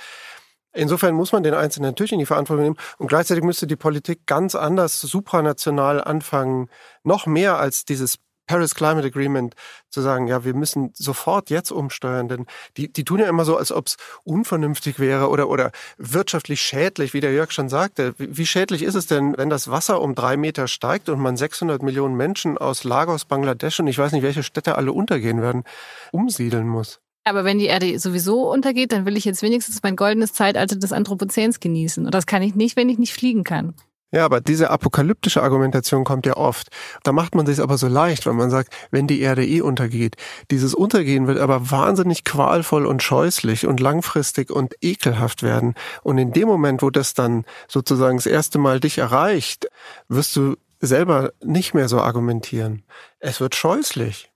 Insofern 0.74 1.16
muss 1.16 1.32
man 1.32 1.44
den 1.44 1.54
Einzelnen 1.54 1.90
natürlich 1.90 2.12
in 2.12 2.20
die 2.20 2.26
Verantwortung 2.26 2.64
nehmen 2.64 2.78
und 2.98 3.08
gleichzeitig 3.08 3.44
müsste 3.44 3.68
die 3.68 3.76
Politik 3.76 4.26
ganz 4.26 4.54
anders 4.54 5.02
supranational 5.02 6.04
anfangen, 6.04 6.70
noch 7.04 7.26
mehr 7.26 7.58
als 7.58 7.86
dieses 7.86 8.20
Paris 8.48 8.74
Climate 8.74 9.06
Agreement 9.06 9.54
zu 9.90 10.02
sagen, 10.02 10.28
ja, 10.28 10.44
wir 10.44 10.54
müssen 10.54 10.92
sofort 10.94 11.50
jetzt 11.50 11.72
umsteuern, 11.72 12.30
denn 12.30 12.46
die, 12.78 12.92
die 12.92 13.04
tun 13.04 13.20
ja 13.20 13.28
immer 13.28 13.46
so, 13.46 13.58
als 13.58 13.72
ob 13.72 13.88
es 13.88 13.98
unvernünftig 14.24 15.00
wäre 15.00 15.30
oder, 15.30 15.50
oder 15.50 15.72
wirtschaftlich 15.98 16.62
schädlich, 16.62 17.14
wie 17.14 17.20
der 17.20 17.34
Jörg 17.34 17.52
schon 17.52 17.70
sagte. 17.70 18.16
Wie, 18.18 18.38
wie 18.38 18.46
schädlich 18.46 18.84
ist 18.84 18.96
es 18.96 19.06
denn, 19.06 19.38
wenn 19.38 19.50
das 19.50 19.70
Wasser 19.70 20.02
um 20.02 20.16
drei 20.16 20.38
Meter 20.38 20.68
steigt 20.68 21.10
und 21.10 21.20
man 21.20 21.38
600 21.38 21.84
Millionen 21.84 22.16
Menschen 22.16 22.58
aus 22.58 22.86
Lagos, 22.86 23.26
Bangladesch 23.26 23.80
und 23.80 23.88
ich 23.88 23.98
weiß 23.98 24.14
nicht, 24.14 24.24
welche 24.24 24.44
Städte 24.44 24.76
alle 24.76 24.94
untergehen 24.94 25.42
werden, 25.42 25.64
umsiedeln 26.12 26.68
muss? 26.68 27.02
Aber 27.28 27.44
wenn 27.44 27.60
die 27.60 27.66
Erde 27.66 28.00
sowieso 28.00 28.50
untergeht, 28.50 28.92
dann 28.92 29.06
will 29.06 29.18
ich 29.18 29.26
jetzt 29.26 29.42
wenigstens 29.42 29.84
mein 29.84 29.96
goldenes 29.96 30.34
Zeitalter 30.34 30.78
des 30.78 30.94
Anthropozäns 30.94 31.60
genießen. 31.60 32.06
Und 32.06 32.14
das 32.14 32.26
kann 32.26 32.42
ich 32.42 32.56
nicht, 32.56 32.78
wenn 32.78 32.90
ich 32.90 32.98
nicht 32.98 33.14
fliegen 33.14 33.44
kann. 33.44 33.74
Ja, 34.12 34.24
aber 34.24 34.40
diese 34.40 34.70
apokalyptische 34.70 35.44
Argumentation 35.44 36.06
kommt 36.06 36.26
ja 36.26 36.38
oft. 36.38 36.70
Da 37.04 37.12
macht 37.12 37.36
man 37.36 37.46
sich 37.46 37.60
aber 37.60 37.78
so 37.78 37.90
leicht, 37.90 38.26
wenn 38.26 38.38
man 38.38 38.50
sagt, 38.50 38.74
wenn 38.90 39.06
die 39.06 39.20
Erde 39.20 39.46
eh 39.46 39.60
untergeht. 39.60 40.16
Dieses 40.50 40.74
Untergehen 40.74 41.28
wird 41.28 41.40
aber 41.40 41.70
wahnsinnig 41.70 42.24
qualvoll 42.24 42.86
und 42.86 43.04
scheußlich 43.04 43.68
und 43.68 43.82
langfristig 43.82 44.50
und 44.50 44.76
ekelhaft 44.80 45.44
werden. 45.44 45.76
Und 46.04 46.18
in 46.20 46.32
dem 46.32 46.48
Moment, 46.48 46.82
wo 46.82 46.90
das 46.90 47.14
dann 47.14 47.44
sozusagen 47.68 48.16
das 48.16 48.28
erste 48.28 48.60
Mal 48.60 48.80
dich 48.80 48.98
erreicht, 48.98 49.68
wirst 50.08 50.34
du 50.38 50.56
selber 50.80 51.34
nicht 51.44 51.74
mehr 51.74 51.90
so 51.90 52.00
argumentieren. 52.00 52.84
Es 53.20 53.42
wird 53.42 53.56
scheußlich. 53.56 54.32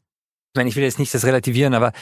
Ich 0.53 0.57
meine, 0.57 0.67
ich 0.67 0.75
will 0.75 0.83
jetzt 0.83 0.99
nicht 0.99 1.13
das 1.13 1.23
relativieren, 1.23 1.73
aber 1.73 1.93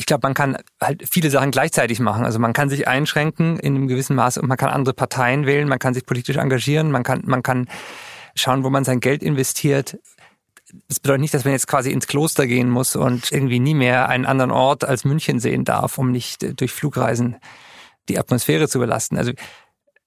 ich 0.00 0.06
glaube, 0.06 0.26
man 0.26 0.32
kann 0.32 0.56
halt 0.80 1.04
viele 1.06 1.28
Sachen 1.28 1.50
gleichzeitig 1.50 2.00
machen. 2.00 2.24
Also 2.24 2.38
man 2.38 2.54
kann 2.54 2.70
sich 2.70 2.88
einschränken 2.88 3.58
in 3.58 3.76
einem 3.76 3.86
gewissen 3.86 4.16
Maße 4.16 4.40
und 4.40 4.48
man 4.48 4.56
kann 4.56 4.70
andere 4.70 4.94
Parteien 4.94 5.44
wählen, 5.44 5.68
man 5.68 5.78
kann 5.78 5.92
sich 5.92 6.06
politisch 6.06 6.38
engagieren, 6.38 6.90
man 6.90 7.02
kann, 7.02 7.20
man 7.26 7.42
kann 7.42 7.68
schauen, 8.34 8.64
wo 8.64 8.70
man 8.70 8.82
sein 8.82 9.00
Geld 9.00 9.22
investiert. 9.22 9.98
Das 10.88 11.00
bedeutet 11.00 11.20
nicht, 11.20 11.34
dass 11.34 11.44
man 11.44 11.52
jetzt 11.52 11.66
quasi 11.66 11.90
ins 11.90 12.06
Kloster 12.06 12.46
gehen 12.46 12.70
muss 12.70 12.96
und 12.96 13.30
irgendwie 13.30 13.60
nie 13.60 13.74
mehr 13.74 14.08
einen 14.08 14.24
anderen 14.24 14.52
Ort 14.52 14.84
als 14.84 15.04
München 15.04 15.38
sehen 15.38 15.66
darf, 15.66 15.98
um 15.98 16.10
nicht 16.10 16.58
durch 16.58 16.72
Flugreisen 16.72 17.36
die 18.08 18.18
Atmosphäre 18.18 18.68
zu 18.68 18.78
belasten. 18.78 19.18
Also 19.18 19.32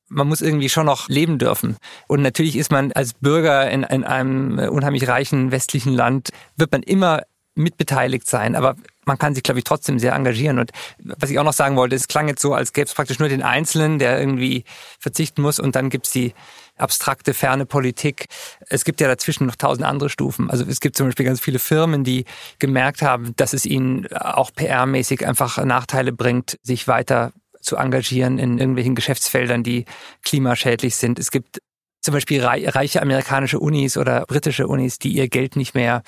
man 0.08 0.28
muss 0.28 0.42
irgendwie 0.42 0.70
schon 0.70 0.88
noch 0.88 1.08
leben 1.08 1.38
dürfen. 1.38 1.78
Und 2.08 2.24
natürlich 2.24 2.56
ist 2.56 2.72
man 2.72 2.94
als 2.94 3.14
Bürger 3.14 3.70
in, 3.70 3.84
in 3.84 4.04
einem 4.04 4.58
unheimlich 4.58 5.08
reichen 5.08 5.52
westlichen 5.52 5.94
Land, 5.94 6.30
wird 6.56 6.72
man 6.72 6.82
immer 6.82 7.22
mitbeteiligt 7.54 8.28
sein. 8.28 8.56
Aber 8.56 8.76
man 9.06 9.18
kann 9.18 9.36
sich, 9.36 9.44
glaube 9.44 9.60
ich, 9.60 9.64
trotzdem 9.64 10.00
sehr 10.00 10.14
engagieren. 10.14 10.60
Und 10.60 10.72
was 11.00 11.30
ich 11.30 11.40
auch 11.40 11.44
noch 11.44 11.54
sagen 11.54 11.76
wollte, 11.76 11.96
es 11.96 12.08
klang 12.08 12.28
jetzt 12.28 12.42
so, 12.42 12.54
als 12.54 12.74
gäbe 12.74 12.86
es 12.86 12.94
praktisch 12.94 13.20
nur 13.20 13.30
den 13.30 13.42
Einzelnen, 13.42 14.00
der 14.00 14.20
irgendwie 14.20 14.64
verzichten 15.00 15.42
muss 15.42 15.60
und 15.60 15.76
dann 15.76 15.90
gibt's 15.90 16.12
die 16.12 16.34
abstrakte, 16.78 17.34
ferne 17.34 17.66
Politik. 17.66 18.26
Es 18.68 18.84
gibt 18.84 19.00
ja 19.00 19.08
dazwischen 19.08 19.46
noch 19.46 19.56
tausend 19.56 19.86
andere 19.86 20.10
Stufen. 20.10 20.50
Also 20.50 20.66
es 20.66 20.80
gibt 20.80 20.98
zum 20.98 21.08
Beispiel 21.08 21.26
ganz 21.26 21.40
viele 21.40 21.60
Firmen, 21.60 22.04
die 22.04 22.26
gemerkt 22.60 23.02
haben, 23.02 23.36
dass 23.36 23.54
es 23.54 23.66
ihnen 23.66 24.12
auch 24.12 24.52
PR-mäßig 24.52 25.26
einfach 25.26 25.64
Nachteile 25.64 26.12
bringt, 26.12 26.58
sich 26.64 26.88
weiter 26.88 27.32
zu 27.62 27.78
engagieren 27.78 28.40
in 28.40 28.58
irgendwelchen 28.58 28.96
Geschäftsfeldern, 28.96 29.64
die 29.64 29.86
klimaschädlich 30.24 30.96
sind. 30.96 31.20
Es 31.20 31.32
gibt 31.32 31.62
zum 32.02 32.14
Beispiel 32.14 32.44
reiche 32.44 33.02
amerikanische 33.02 33.60
Unis 33.60 33.96
oder 33.96 34.26
britische 34.26 34.68
Unis, 34.68 35.00
die 35.00 35.14
ihr 35.14 35.30
Geld 35.30 35.56
nicht 35.56 35.74
mehr 35.74 36.04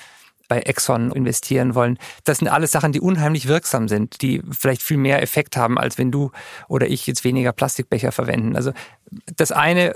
bei 0.48 0.60
Exxon 0.60 1.12
investieren 1.12 1.76
wollen. 1.76 1.98
Das 2.24 2.40
sind 2.40 2.48
alles 2.48 2.72
Sachen, 2.72 2.92
die 2.92 3.02
unheimlich 3.02 3.48
wirksam 3.48 3.88
sind, 3.88 4.22
die 4.22 4.42
vielleicht 4.52 4.82
viel 4.82 4.98
mehr 4.98 5.22
Effekt 5.22 5.58
haben, 5.58 5.78
als 5.78 5.98
wenn 5.98 6.12
du 6.12 6.32
oder 6.68 6.88
ich 6.88 7.08
jetzt 7.08 7.24
weniger 7.24 7.52
Plastikbecher 7.52 8.12
verwenden. 8.12 8.56
Also 8.56 8.72
das 9.36 9.52
eine 9.52 9.96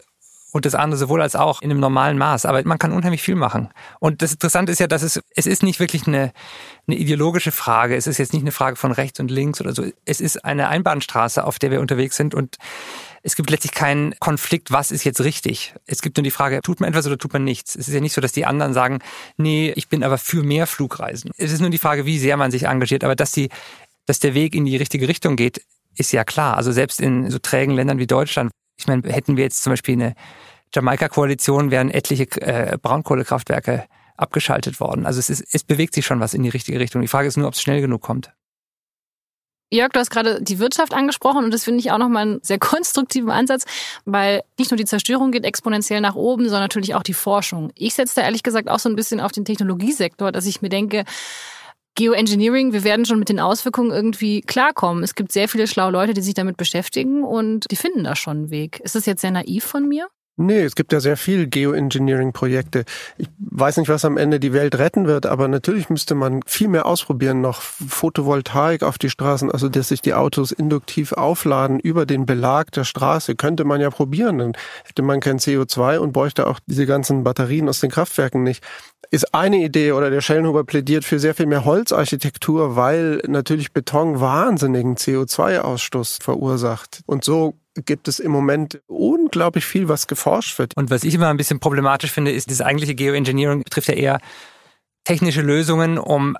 und 0.51 0.65
das 0.65 0.75
andere 0.75 0.97
sowohl 0.97 1.21
als 1.21 1.35
auch 1.35 1.61
in 1.61 1.69
einem 1.69 1.79
normalen 1.79 2.17
Maß. 2.17 2.45
Aber 2.45 2.61
man 2.63 2.79
kann 2.79 2.91
unheimlich 2.91 3.21
viel 3.21 3.35
machen. 3.35 3.69
Und 3.99 4.21
das 4.21 4.33
Interessante 4.33 4.71
ist 4.71 4.79
ja, 4.79 4.87
dass 4.87 5.03
es, 5.03 5.21
es 5.35 5.45
ist 5.45 5.63
nicht 5.63 5.79
wirklich 5.79 6.07
eine, 6.07 6.31
eine 6.87 6.97
ideologische 6.97 7.51
Frage. 7.51 7.95
Es 7.95 8.07
ist 8.07 8.17
jetzt 8.17 8.33
nicht 8.33 8.41
eine 8.41 8.51
Frage 8.51 8.75
von 8.75 8.91
rechts 8.91 9.19
und 9.19 9.29
links 9.29 9.61
oder 9.61 9.73
so. 9.73 9.85
Es 10.05 10.21
ist 10.21 10.43
eine 10.45 10.69
Einbahnstraße, 10.69 11.43
auf 11.43 11.59
der 11.59 11.71
wir 11.71 11.81
unterwegs 11.81 12.15
sind 12.15 12.33
und 12.33 12.57
es 13.21 13.35
gibt 13.35 13.49
letztlich 13.49 13.73
keinen 13.73 14.17
Konflikt, 14.19 14.71
was 14.71 14.91
ist 14.91 15.03
jetzt 15.03 15.21
richtig. 15.21 15.75
Es 15.85 16.01
gibt 16.01 16.17
nur 16.17 16.23
die 16.23 16.31
Frage, 16.31 16.61
tut 16.61 16.79
man 16.79 16.89
etwas 16.89 17.05
oder 17.05 17.17
tut 17.17 17.33
man 17.33 17.43
nichts. 17.43 17.75
Es 17.75 17.87
ist 17.87 17.93
ja 17.93 17.99
nicht 17.99 18.13
so, 18.13 18.21
dass 18.21 18.31
die 18.31 18.45
anderen 18.45 18.73
sagen, 18.73 18.99
nee, 19.37 19.73
ich 19.75 19.89
bin 19.89 20.03
aber 20.03 20.17
für 20.17 20.43
mehr 20.43 20.67
Flugreisen. 20.67 21.31
Es 21.37 21.51
ist 21.51 21.59
nur 21.59 21.69
die 21.69 21.77
Frage, 21.77 22.05
wie 22.05 22.17
sehr 22.17 22.37
man 22.37 22.51
sich 22.51 22.63
engagiert. 22.63 23.03
Aber 23.03 23.15
dass 23.15 23.31
die, 23.31 23.49
dass 24.05 24.19
der 24.19 24.33
Weg 24.33 24.55
in 24.55 24.65
die 24.65 24.77
richtige 24.77 25.07
Richtung 25.07 25.35
geht, 25.35 25.61
ist 25.95 26.13
ja 26.13 26.23
klar. 26.23 26.55
Also 26.55 26.71
selbst 26.71 27.01
in 27.01 27.29
so 27.29 27.39
trägen 27.39 27.75
Ländern 27.75 27.99
wie 27.99 28.07
Deutschland, 28.07 28.51
ich 28.79 28.87
meine, 28.87 29.07
hätten 29.11 29.37
wir 29.37 29.43
jetzt 29.43 29.61
zum 29.61 29.73
Beispiel 29.73 29.95
eine 29.95 30.15
Jamaika-Koalition, 30.73 31.71
wären 31.71 31.91
etliche 31.91 32.25
äh, 32.41 32.77
Braunkohlekraftwerke 32.81 33.85
abgeschaltet 34.17 34.79
worden. 34.79 35.05
Also 35.05 35.19
es, 35.19 35.29
ist, 35.29 35.43
es 35.53 35.63
bewegt 35.63 35.93
sich 35.93 36.05
schon 36.05 36.19
was 36.19 36.33
in 36.33 36.43
die 36.43 36.49
richtige 36.49 36.79
Richtung. 36.79 37.01
Die 37.01 37.07
Frage 37.07 37.27
ist 37.27 37.37
nur, 37.37 37.47
ob 37.47 37.53
es 37.53 37.61
schnell 37.61 37.81
genug 37.81 38.01
kommt. 38.01 38.31
Jörg, 39.71 39.91
du 39.91 39.99
hast 39.99 40.09
gerade 40.09 40.41
die 40.41 40.57
Wirtschaft 40.57 40.93
angesprochen 40.93 41.45
und 41.45 41.53
das 41.53 41.63
finde 41.63 41.79
ich 41.79 41.91
auch 41.91 41.99
nochmal 41.99 42.23
einen 42.23 42.39
sehr 42.41 42.57
konstruktiven 42.57 43.29
Ansatz, 43.29 43.65
weil 44.05 44.41
nicht 44.57 44.71
nur 44.71 44.77
die 44.77 44.85
Zerstörung 44.85 45.31
geht 45.31 45.45
exponentiell 45.45 46.01
nach 46.01 46.15
oben, 46.15 46.45
sondern 46.45 46.63
natürlich 46.63 46.95
auch 46.95 47.03
die 47.03 47.13
Forschung. 47.13 47.71
Ich 47.75 47.93
setze 47.93 48.15
da 48.15 48.21
ehrlich 48.23 48.41
gesagt 48.41 48.67
auch 48.67 48.79
so 48.79 48.89
ein 48.89 48.95
bisschen 48.95 49.19
auf 49.19 49.31
den 49.31 49.45
Technologiesektor, 49.45 50.31
dass 50.31 50.47
ich 50.47 50.63
mir 50.63 50.69
denke, 50.69 51.03
Geoengineering, 51.99 52.71
wir 52.71 52.85
werden 52.85 53.03
schon 53.03 53.19
mit 53.19 53.27
den 53.27 53.41
Auswirkungen 53.41 53.91
irgendwie 53.91 54.39
klarkommen. 54.39 55.03
Es 55.03 55.15
gibt 55.15 55.33
sehr 55.33 55.49
viele 55.49 55.67
schlaue 55.67 55.91
Leute, 55.91 56.13
die 56.13 56.21
sich 56.21 56.33
damit 56.33 56.55
beschäftigen 56.55 57.25
und 57.25 57.69
die 57.69 57.75
finden 57.75 58.05
da 58.05 58.15
schon 58.15 58.37
einen 58.37 58.51
Weg. 58.51 58.79
Ist 58.79 58.95
das 58.95 59.05
jetzt 59.05 59.19
sehr 59.19 59.31
naiv 59.31 59.65
von 59.65 59.85
mir? 59.85 60.07
Nee, 60.41 60.61
es 60.61 60.75
gibt 60.75 60.93
ja 60.93 61.01
sehr 61.01 61.17
viel 61.17 61.47
Geoengineering-Projekte. 61.47 62.85
Ich 63.17 63.27
weiß 63.39 63.75
nicht, 63.75 63.89
was 63.89 64.05
am 64.05 64.15
Ende 64.15 64.39
die 64.39 64.53
Welt 64.53 64.77
retten 64.77 65.05
wird, 65.05 65.25
aber 65.25 65.49
natürlich 65.49 65.89
müsste 65.89 66.15
man 66.15 66.39
viel 66.45 66.69
mehr 66.69 66.85
ausprobieren, 66.85 67.41
noch 67.41 67.61
Photovoltaik 67.61 68.83
auf 68.83 68.97
die 68.97 69.09
Straßen, 69.09 69.51
also 69.51 69.67
dass 69.67 69.89
sich 69.89 70.01
die 70.01 70.13
Autos 70.13 70.53
induktiv 70.53 71.11
aufladen 71.11 71.77
über 71.81 72.05
den 72.05 72.25
Belag 72.25 72.71
der 72.71 72.85
Straße, 72.85 73.35
könnte 73.35 73.65
man 73.65 73.81
ja 73.81 73.89
probieren. 73.89 74.37
Dann 74.37 74.53
hätte 74.85 75.01
man 75.01 75.19
kein 75.19 75.39
CO2 75.39 75.97
und 75.97 76.13
bräuchte 76.13 76.47
auch 76.47 76.61
diese 76.65 76.85
ganzen 76.85 77.25
Batterien 77.25 77.67
aus 77.67 77.81
den 77.81 77.91
Kraftwerken 77.91 78.41
nicht. 78.41 78.63
Ist 79.11 79.33
eine 79.33 79.57
Idee 79.57 79.91
oder 79.91 80.09
der 80.09 80.21
Schellenhuber 80.21 80.63
plädiert 80.63 81.03
für 81.03 81.19
sehr 81.19 81.35
viel 81.35 81.47
mehr 81.47 81.65
Holzarchitektur, 81.65 82.77
weil 82.77 83.21
natürlich 83.27 83.73
Beton 83.73 84.21
wahnsinnigen 84.21 84.95
CO2-Ausstoß 84.95 86.23
verursacht. 86.23 87.01
Und 87.07 87.25
so 87.25 87.55
gibt 87.85 88.07
es 88.07 88.19
im 88.19 88.31
Moment 88.31 88.81
unglaublich 88.87 89.65
viel, 89.65 89.87
was 89.87 90.07
geforscht 90.07 90.59
wird. 90.59 90.75
Und 90.77 90.89
was 90.89 91.03
ich 91.03 91.13
immer 91.13 91.29
ein 91.29 91.37
bisschen 91.37 91.59
problematisch 91.59 92.11
finde, 92.11 92.31
ist, 92.31 92.49
das 92.49 92.61
eigentliche 92.61 92.95
Geoengineering 92.95 93.63
betrifft 93.63 93.89
ja 93.89 93.95
eher 93.95 94.19
technische 95.03 95.41
Lösungen, 95.41 95.97
um 95.97 96.37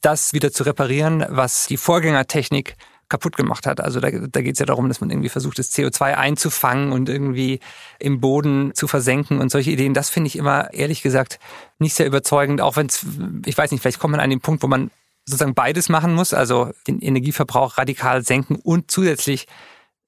das 0.00 0.32
wieder 0.32 0.52
zu 0.52 0.62
reparieren, 0.64 1.24
was 1.28 1.66
die 1.66 1.76
Vorgängertechnik 1.76 2.76
kaputt 3.08 3.36
gemacht 3.36 3.66
hat. 3.66 3.80
Also 3.80 4.00
da, 4.00 4.10
da 4.10 4.40
geht 4.40 4.54
es 4.54 4.60
ja 4.60 4.66
darum, 4.66 4.88
dass 4.88 5.00
man 5.00 5.10
irgendwie 5.10 5.28
versucht, 5.28 5.58
das 5.58 5.72
CO2 5.72 6.14
einzufangen 6.14 6.92
und 6.92 7.08
irgendwie 7.08 7.60
im 7.98 8.20
Boden 8.20 8.72
zu 8.74 8.86
versenken 8.86 9.40
und 9.40 9.50
solche 9.50 9.72
Ideen. 9.72 9.94
Das 9.94 10.08
finde 10.10 10.28
ich 10.28 10.36
immer, 10.36 10.72
ehrlich 10.72 11.02
gesagt, 11.02 11.38
nicht 11.78 11.94
sehr 11.94 12.06
überzeugend, 12.06 12.60
auch 12.60 12.76
wenn 12.76 12.86
es, 12.86 13.04
ich 13.44 13.58
weiß 13.58 13.72
nicht, 13.72 13.80
vielleicht 13.82 13.98
kommt 13.98 14.12
man 14.12 14.20
an 14.20 14.30
den 14.30 14.40
Punkt, 14.40 14.62
wo 14.62 14.68
man 14.68 14.90
sozusagen 15.26 15.54
beides 15.54 15.88
machen 15.88 16.14
muss, 16.14 16.32
also 16.32 16.70
den 16.86 17.00
Energieverbrauch 17.00 17.78
radikal 17.78 18.24
senken 18.24 18.56
und 18.56 18.90
zusätzlich 18.90 19.46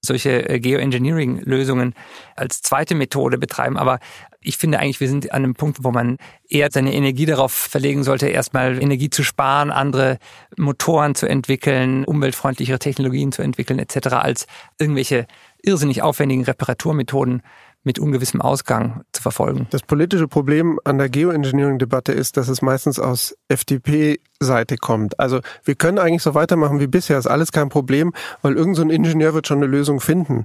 solche 0.05 0.49
äh, 0.49 0.59
Geoengineering-Lösungen 0.59 1.95
als 2.35 2.63
zweite 2.63 2.95
Methode 2.95 3.39
betreiben. 3.39 3.77
Aber 3.77 4.01
ich 4.41 4.59
finde 4.59 4.81
eigentlich, 4.81 5.01
wir 5.01 5.09
sind 5.09 5.31
an 5.31 5.45
einem 5.45 5.55
Punkt, 5.55 5.85
wo 5.85 5.93
man 5.93 6.17
eher 6.49 6.69
seine 6.73 6.93
Energie 6.93 7.27
darauf 7.27 7.53
verlegen 7.53 8.03
sollte, 8.03 8.27
erstmal 8.27 8.83
Energie 8.83 9.11
zu 9.11 9.23
sparen, 9.23 9.71
andere 9.71 10.19
Motoren 10.57 11.15
zu 11.15 11.27
entwickeln, 11.27 12.05
umweltfreundlichere 12.05 12.81
Technologien 12.81 13.31
zu 13.31 13.43
entwickeln 13.43 13.79
etc., 13.79 14.09
als 14.15 14.47
irgendwelche 14.79 15.27
irrsinnig 15.63 16.03
aufwendigen 16.03 16.45
Reparaturmethoden 16.45 17.43
mit 17.85 17.99
ungewissem 17.99 18.41
Ausgang 18.41 19.03
zu 19.13 19.23
verfolgen. 19.23 19.67
Das 19.71 19.83
politische 19.83 20.29
Problem 20.29 20.79
an 20.85 20.99
der 20.99 21.09
Geoengineering-Debatte 21.09 22.13
ist, 22.13 22.37
dass 22.37 22.49
es 22.49 22.63
meistens 22.63 22.99
aus 22.99 23.37
FDP-Seite 23.49 24.77
kommt. 24.77 25.19
Also 25.19 25.41
wir 25.65 25.75
können 25.75 25.99
eigentlich 25.99 26.23
so 26.23 26.35
weitermachen 26.35 26.81
wie 26.81 26.87
bisher, 26.87 27.19
ist 27.19 27.27
alles 27.27 27.53
kein 27.53 27.69
Problem, 27.69 28.13
weil 28.43 28.55
irgendein 28.55 28.89
so 28.89 28.95
Ingenieur 28.95 29.35
wird 29.35 29.47
schon 29.47 29.59
eine 29.59 29.67
Lösung 29.67 30.01
finden. 30.01 30.45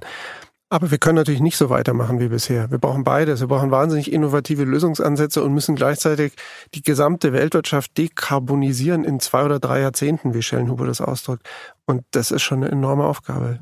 Aber 0.70 0.90
wir 0.90 0.98
können 0.98 1.16
natürlich 1.16 1.40
nicht 1.40 1.56
so 1.56 1.70
weitermachen 1.70 2.20
wie 2.20 2.28
bisher. 2.28 2.70
Wir 2.70 2.76
brauchen 2.76 3.02
beides. 3.02 3.40
Wir 3.40 3.46
brauchen 3.46 3.70
wahnsinnig 3.70 4.12
innovative 4.12 4.64
Lösungsansätze 4.64 5.42
und 5.42 5.54
müssen 5.54 5.76
gleichzeitig 5.76 6.34
die 6.74 6.82
gesamte 6.82 7.32
Weltwirtschaft 7.32 7.96
dekarbonisieren 7.96 9.04
in 9.04 9.18
zwei 9.18 9.44
oder 9.44 9.60
drei 9.60 9.80
Jahrzehnten, 9.80 10.34
wie 10.34 10.42
Schellenhuber 10.42 10.86
das 10.86 11.00
ausdrückt. 11.00 11.48
Und 11.86 12.04
das 12.10 12.30
ist 12.30 12.42
schon 12.42 12.62
eine 12.62 12.70
enorme 12.70 13.04
Aufgabe. 13.04 13.60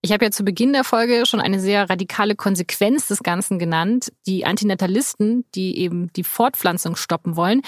Ich 0.00 0.12
habe 0.12 0.24
ja 0.24 0.30
zu 0.30 0.44
Beginn 0.44 0.72
der 0.72 0.84
Folge 0.84 1.26
schon 1.26 1.40
eine 1.40 1.58
sehr 1.58 1.90
radikale 1.90 2.36
Konsequenz 2.36 3.08
des 3.08 3.24
Ganzen 3.24 3.58
genannt. 3.58 4.12
Die 4.26 4.44
Antinatalisten, 4.44 5.44
die 5.56 5.78
eben 5.78 6.12
die 6.12 6.22
Fortpflanzung 6.22 6.94
stoppen 6.94 7.34
wollen. 7.34 7.62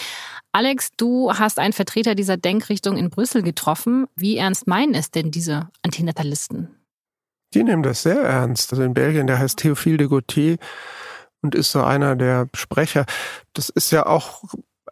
Alex, 0.52 0.90
du 0.96 1.32
hast 1.32 1.58
einen 1.58 1.72
Vertreter 1.72 2.14
dieser 2.14 2.36
Denkrichtung 2.36 2.96
in 2.96 3.10
Brüssel 3.10 3.42
getroffen. 3.42 4.06
Wie 4.14 4.36
ernst 4.36 4.68
meinen 4.68 4.94
es 4.94 5.10
denn 5.10 5.32
diese 5.32 5.68
Antinatalisten? 5.82 6.68
Die 7.52 7.64
nehmen 7.64 7.82
das 7.82 8.04
sehr 8.04 8.20
ernst. 8.20 8.72
Also 8.72 8.84
in 8.84 8.94
Belgien, 8.94 9.26
der 9.26 9.40
heißt 9.40 9.58
Théophile 9.58 9.96
de 9.96 10.06
Gautier 10.06 10.56
und 11.42 11.56
ist 11.56 11.72
so 11.72 11.82
einer 11.82 12.14
der 12.14 12.48
Sprecher. 12.54 13.06
Das 13.54 13.70
ist 13.70 13.90
ja 13.90 14.06
auch 14.06 14.44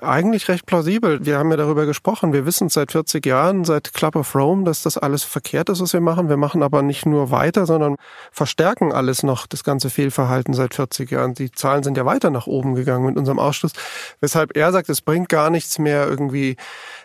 eigentlich 0.03 0.49
recht 0.49 0.67
plausibel. 0.67 1.25
Wir 1.25 1.39
haben 1.39 1.51
ja 1.51 1.57
darüber 1.57 1.87
gesprochen. 1.87 2.33
Wir 2.33 2.47
wissen 2.47 2.69
seit 2.69 2.93
40 2.93 3.25
Jahren, 3.27 3.65
seit 3.65 3.95
Club 3.95 4.17
of 4.17 4.35
Rome, 4.35 4.65
dass 4.65 4.83
das 4.83 4.99
alles 4.99 5.25
verkehrt 5.25 5.69
ist, 5.69 5.81
was 5.81 5.93
wir 5.93 6.01
machen. 6.01 6.29
Wir 6.29 6.37
machen 6.37 6.63
aber 6.63 6.83
nicht 6.83 7.07
nur 7.07 7.31
weiter, 7.31 7.67
sondern 7.67 7.97
verstärken 8.31 8.93
alles 8.93 9.23
noch, 9.23 9.47
das 9.47 9.65
ganze 9.65 9.91
Fehlverhalten 9.91 10.55
seit 10.55 10.75
40 10.75 11.11
Jahren. 11.11 11.35
Die 11.35 11.51
Zahlen 11.51 11.83
sind 11.83 11.97
ja 11.97 12.05
weiter 12.05 12.31
nach 12.31 12.47
oben 12.47 12.75
gegangen 12.75 13.07
mit 13.07 13.17
unserem 13.17 13.39
Ausschluss. 13.39 13.73
Weshalb 14.21 14.57
er 14.57 14.73
sagt, 14.73 14.89
es 14.89 15.01
bringt 15.01 15.29
gar 15.29 15.51
nichts 15.51 15.79
mehr 15.79 16.07
irgendwie 16.07 16.57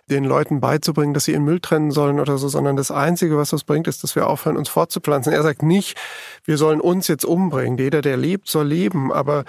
den 0.10 0.26
Leuten 0.26 0.60
beizubringen, 0.60 1.14
dass 1.14 1.26
sie 1.26 1.32
ihren 1.32 1.46
Müll 1.46 1.60
trennen 1.60 1.92
sollen 1.92 2.20
oder 2.20 2.38
so, 2.38 2.48
sondern 2.48 2.76
das 2.76 2.92
Einzige, 2.92 3.38
was 3.38 3.52
das 3.52 3.64
bringt, 3.64 3.88
ist, 3.88 4.04
dass 4.04 4.16
wir 4.16 4.28
aufhören, 4.28 4.58
uns 4.58 4.70
fortzupflanzen. 4.70 5.32
Er 5.32 5.44
sagt 5.44 5.64
nicht, 5.64 5.98
wir 6.44 6.58
sollen 6.58 6.82
uns 6.82 7.08
jetzt 7.08 7.26
umbringen. 7.26 7.78
Jeder, 7.78 8.02
der 8.02 8.18
lebt, 8.18 8.50
soll 8.50 8.68
leben. 8.68 9.14
Aber 9.14 9.46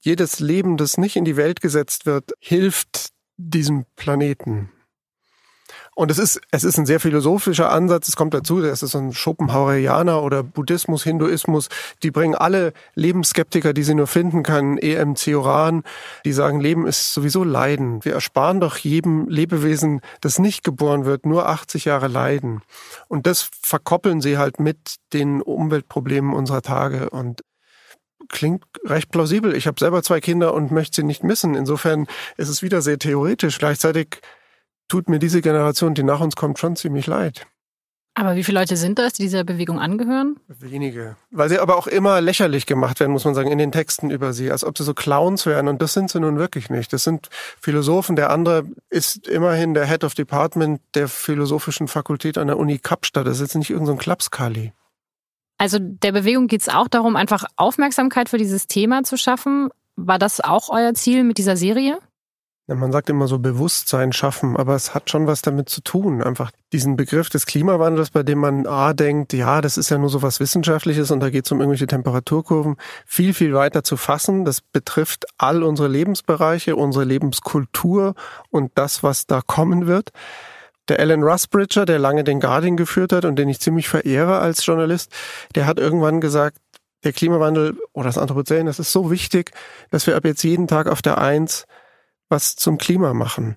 jedes 0.00 0.40
Leben, 0.40 0.76
das 0.76 0.98
nicht 0.98 1.16
in 1.16 1.24
die 1.24 1.36
Welt 1.36 1.60
gesetzt 1.60 2.06
wird, 2.06 2.32
hilft 2.40 3.10
diesem 3.36 3.84
Planeten. 3.96 4.70
Und 5.98 6.12
es 6.12 6.18
ist, 6.18 6.40
es 6.52 6.62
ist 6.62 6.78
ein 6.78 6.86
sehr 6.86 7.00
philosophischer 7.00 7.72
Ansatz. 7.72 8.06
Es 8.06 8.14
kommt 8.14 8.32
dazu, 8.32 8.60
das 8.60 8.84
ist 8.84 8.92
so 8.92 8.98
ein 8.98 9.12
Schopenhauerianer 9.12 10.22
oder 10.22 10.44
Buddhismus, 10.44 11.02
Hinduismus. 11.02 11.68
Die 12.04 12.12
bringen 12.12 12.36
alle 12.36 12.72
Lebensskeptiker, 12.94 13.72
die 13.72 13.82
sie 13.82 13.96
nur 13.96 14.06
finden 14.06 14.44
können, 14.44 14.78
EM 14.78 15.16
Cioran, 15.16 15.82
die 16.24 16.32
sagen, 16.32 16.60
Leben 16.60 16.86
ist 16.86 17.12
sowieso 17.12 17.42
Leiden. 17.42 18.04
Wir 18.04 18.12
ersparen 18.12 18.60
doch 18.60 18.76
jedem 18.76 19.28
Lebewesen, 19.28 20.00
das 20.20 20.38
nicht 20.38 20.62
geboren 20.62 21.04
wird, 21.04 21.26
nur 21.26 21.48
80 21.48 21.86
Jahre 21.86 22.06
Leiden. 22.06 22.62
Und 23.08 23.26
das 23.26 23.50
verkoppeln 23.60 24.20
sie 24.20 24.38
halt 24.38 24.60
mit 24.60 24.98
den 25.12 25.42
Umweltproblemen 25.42 26.32
unserer 26.32 26.62
Tage. 26.62 27.10
Und 27.10 27.42
klingt 28.28 28.64
recht 28.84 29.10
plausibel. 29.10 29.54
Ich 29.54 29.66
habe 29.66 29.78
selber 29.78 30.02
zwei 30.02 30.20
Kinder 30.20 30.54
und 30.54 30.70
möchte 30.70 30.96
sie 30.96 31.06
nicht 31.06 31.24
missen. 31.24 31.54
Insofern 31.54 32.06
ist 32.36 32.48
es 32.48 32.62
wieder 32.62 32.82
sehr 32.82 32.98
theoretisch. 32.98 33.58
Gleichzeitig 33.58 34.20
tut 34.88 35.08
mir 35.08 35.18
diese 35.18 35.42
Generation, 35.42 35.94
die 35.94 36.02
nach 36.02 36.20
uns 36.20 36.36
kommt, 36.36 36.58
schon 36.58 36.76
ziemlich 36.76 37.06
leid. 37.06 37.46
Aber 38.18 38.34
wie 38.34 38.42
viele 38.42 38.58
Leute 38.58 38.76
sind 38.76 38.98
das, 38.98 39.12
die 39.12 39.22
dieser 39.22 39.44
Bewegung 39.44 39.78
angehören? 39.78 40.40
Wenige. 40.48 41.14
Weil 41.30 41.48
sie 41.48 41.60
aber 41.60 41.76
auch 41.76 41.86
immer 41.86 42.20
lächerlich 42.20 42.66
gemacht 42.66 42.98
werden, 42.98 43.12
muss 43.12 43.24
man 43.24 43.36
sagen, 43.36 43.52
in 43.52 43.58
den 43.58 43.70
Texten 43.70 44.10
über 44.10 44.32
sie, 44.32 44.50
als 44.50 44.64
ob 44.64 44.76
sie 44.76 44.82
so 44.82 44.92
Clowns 44.92 45.46
wären. 45.46 45.68
Und 45.68 45.80
das 45.80 45.92
sind 45.92 46.10
sie 46.10 46.18
nun 46.18 46.36
wirklich 46.36 46.68
nicht. 46.68 46.92
Das 46.92 47.04
sind 47.04 47.28
Philosophen. 47.60 48.16
Der 48.16 48.30
andere 48.30 48.64
ist 48.90 49.28
immerhin 49.28 49.72
der 49.72 49.86
Head 49.86 50.02
of 50.02 50.14
Department 50.14 50.80
der 50.96 51.06
Philosophischen 51.06 51.86
Fakultät 51.86 52.38
an 52.38 52.48
der 52.48 52.58
Uni 52.58 52.78
Kapstadt. 52.78 53.24
Das 53.24 53.36
ist 53.36 53.42
jetzt 53.42 53.54
nicht 53.54 53.70
irgendein 53.70 53.98
so 53.98 54.00
Klapskali. 54.02 54.72
Also 55.58 55.78
der 55.80 56.12
Bewegung 56.12 56.46
geht 56.46 56.62
es 56.62 56.68
auch 56.68 56.88
darum, 56.88 57.16
einfach 57.16 57.44
Aufmerksamkeit 57.56 58.28
für 58.28 58.38
dieses 58.38 58.68
Thema 58.68 59.02
zu 59.02 59.16
schaffen. 59.16 59.68
War 59.96 60.18
das 60.18 60.40
auch 60.40 60.70
euer 60.70 60.94
Ziel 60.94 61.24
mit 61.24 61.38
dieser 61.38 61.56
Serie? 61.56 61.98
Ja, 62.68 62.74
man 62.74 62.92
sagt 62.92 63.08
immer 63.08 63.26
so 63.28 63.38
Bewusstsein 63.38 64.12
schaffen, 64.12 64.54
aber 64.54 64.74
es 64.74 64.94
hat 64.94 65.08
schon 65.08 65.26
was 65.26 65.40
damit 65.40 65.70
zu 65.70 65.80
tun. 65.80 66.22
Einfach 66.22 66.50
diesen 66.74 66.96
Begriff 66.96 67.30
des 67.30 67.46
Klimawandels, 67.46 68.10
bei 68.10 68.22
dem 68.22 68.38
man 68.40 68.66
A 68.66 68.92
denkt, 68.92 69.32
ja, 69.32 69.62
das 69.62 69.78
ist 69.78 69.88
ja 69.88 69.96
nur 69.96 70.10
so 70.10 70.20
was 70.20 70.38
Wissenschaftliches 70.38 71.10
und 71.10 71.20
da 71.20 71.30
geht 71.30 71.46
es 71.46 71.52
um 71.52 71.60
irgendwelche 71.60 71.86
Temperaturkurven, 71.86 72.76
viel, 73.06 73.32
viel 73.32 73.54
weiter 73.54 73.84
zu 73.84 73.96
fassen. 73.96 74.44
Das 74.44 74.60
betrifft 74.60 75.24
all 75.38 75.62
unsere 75.62 75.88
Lebensbereiche, 75.88 76.76
unsere 76.76 77.06
Lebenskultur 77.06 78.14
und 78.50 78.70
das, 78.74 79.02
was 79.02 79.26
da 79.26 79.40
kommen 79.40 79.86
wird. 79.86 80.10
Der 80.88 81.00
Alan 81.00 81.22
Rusbridger, 81.22 81.84
der 81.84 81.98
lange 81.98 82.24
den 82.24 82.40
Guardian 82.40 82.76
geführt 82.76 83.12
hat 83.12 83.24
und 83.24 83.36
den 83.36 83.48
ich 83.48 83.60
ziemlich 83.60 83.88
verehre 83.88 84.38
als 84.38 84.64
Journalist, 84.64 85.12
der 85.54 85.66
hat 85.66 85.78
irgendwann 85.78 86.20
gesagt, 86.20 86.58
der 87.04 87.12
Klimawandel 87.12 87.76
oder 87.92 88.06
das 88.06 88.18
Anthropozän, 88.18 88.66
das 88.66 88.78
ist 88.78 88.92
so 88.92 89.10
wichtig, 89.10 89.52
dass 89.90 90.06
wir 90.06 90.16
ab 90.16 90.24
jetzt 90.24 90.42
jeden 90.42 90.66
Tag 90.66 90.88
auf 90.88 91.02
der 91.02 91.18
Eins 91.18 91.66
was 92.28 92.56
zum 92.56 92.78
Klima 92.78 93.14
machen. 93.14 93.56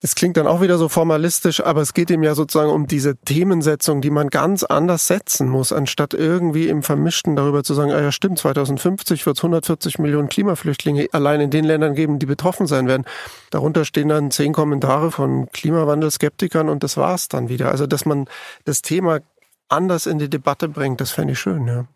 Das 0.00 0.14
klingt 0.14 0.38
dann 0.38 0.46
auch 0.46 0.62
wieder 0.62 0.78
so 0.78 0.88
formalistisch, 0.88 1.62
aber 1.62 1.82
es 1.82 1.92
geht 1.92 2.10
ihm 2.10 2.22
ja 2.22 2.34
sozusagen 2.34 2.70
um 2.70 2.86
diese 2.86 3.16
Themensetzung, 3.16 4.00
die 4.00 4.08
man 4.08 4.28
ganz 4.28 4.64
anders 4.64 5.06
setzen 5.06 5.46
muss, 5.46 5.72
anstatt 5.72 6.14
irgendwie 6.14 6.68
im 6.68 6.82
Vermischten 6.82 7.36
darüber 7.36 7.62
zu 7.62 7.74
sagen, 7.74 7.92
ah 7.92 8.00
ja 8.00 8.10
stimmt, 8.10 8.38
2050 8.38 9.26
wird 9.26 9.36
es 9.36 9.44
140 9.44 9.98
Millionen 9.98 10.30
Klimaflüchtlinge 10.30 11.08
allein 11.12 11.42
in 11.42 11.50
den 11.50 11.64
Ländern 11.64 11.94
geben, 11.94 12.18
die 12.18 12.24
betroffen 12.24 12.66
sein 12.66 12.88
werden. 12.88 13.04
Darunter 13.50 13.84
stehen 13.84 14.08
dann 14.08 14.30
zehn 14.30 14.54
Kommentare 14.54 15.10
von 15.10 15.50
Klimawandelskeptikern 15.50 16.70
und 16.70 16.82
das 16.82 16.96
war's 16.96 17.28
dann 17.28 17.50
wieder. 17.50 17.70
Also, 17.70 17.86
dass 17.86 18.06
man 18.06 18.26
das 18.64 18.80
Thema 18.80 19.20
anders 19.68 20.06
in 20.06 20.18
die 20.18 20.30
Debatte 20.30 20.68
bringt, 20.70 21.02
das 21.02 21.10
fände 21.10 21.34
ich 21.34 21.38
schön, 21.38 21.66
ja. 21.66 21.86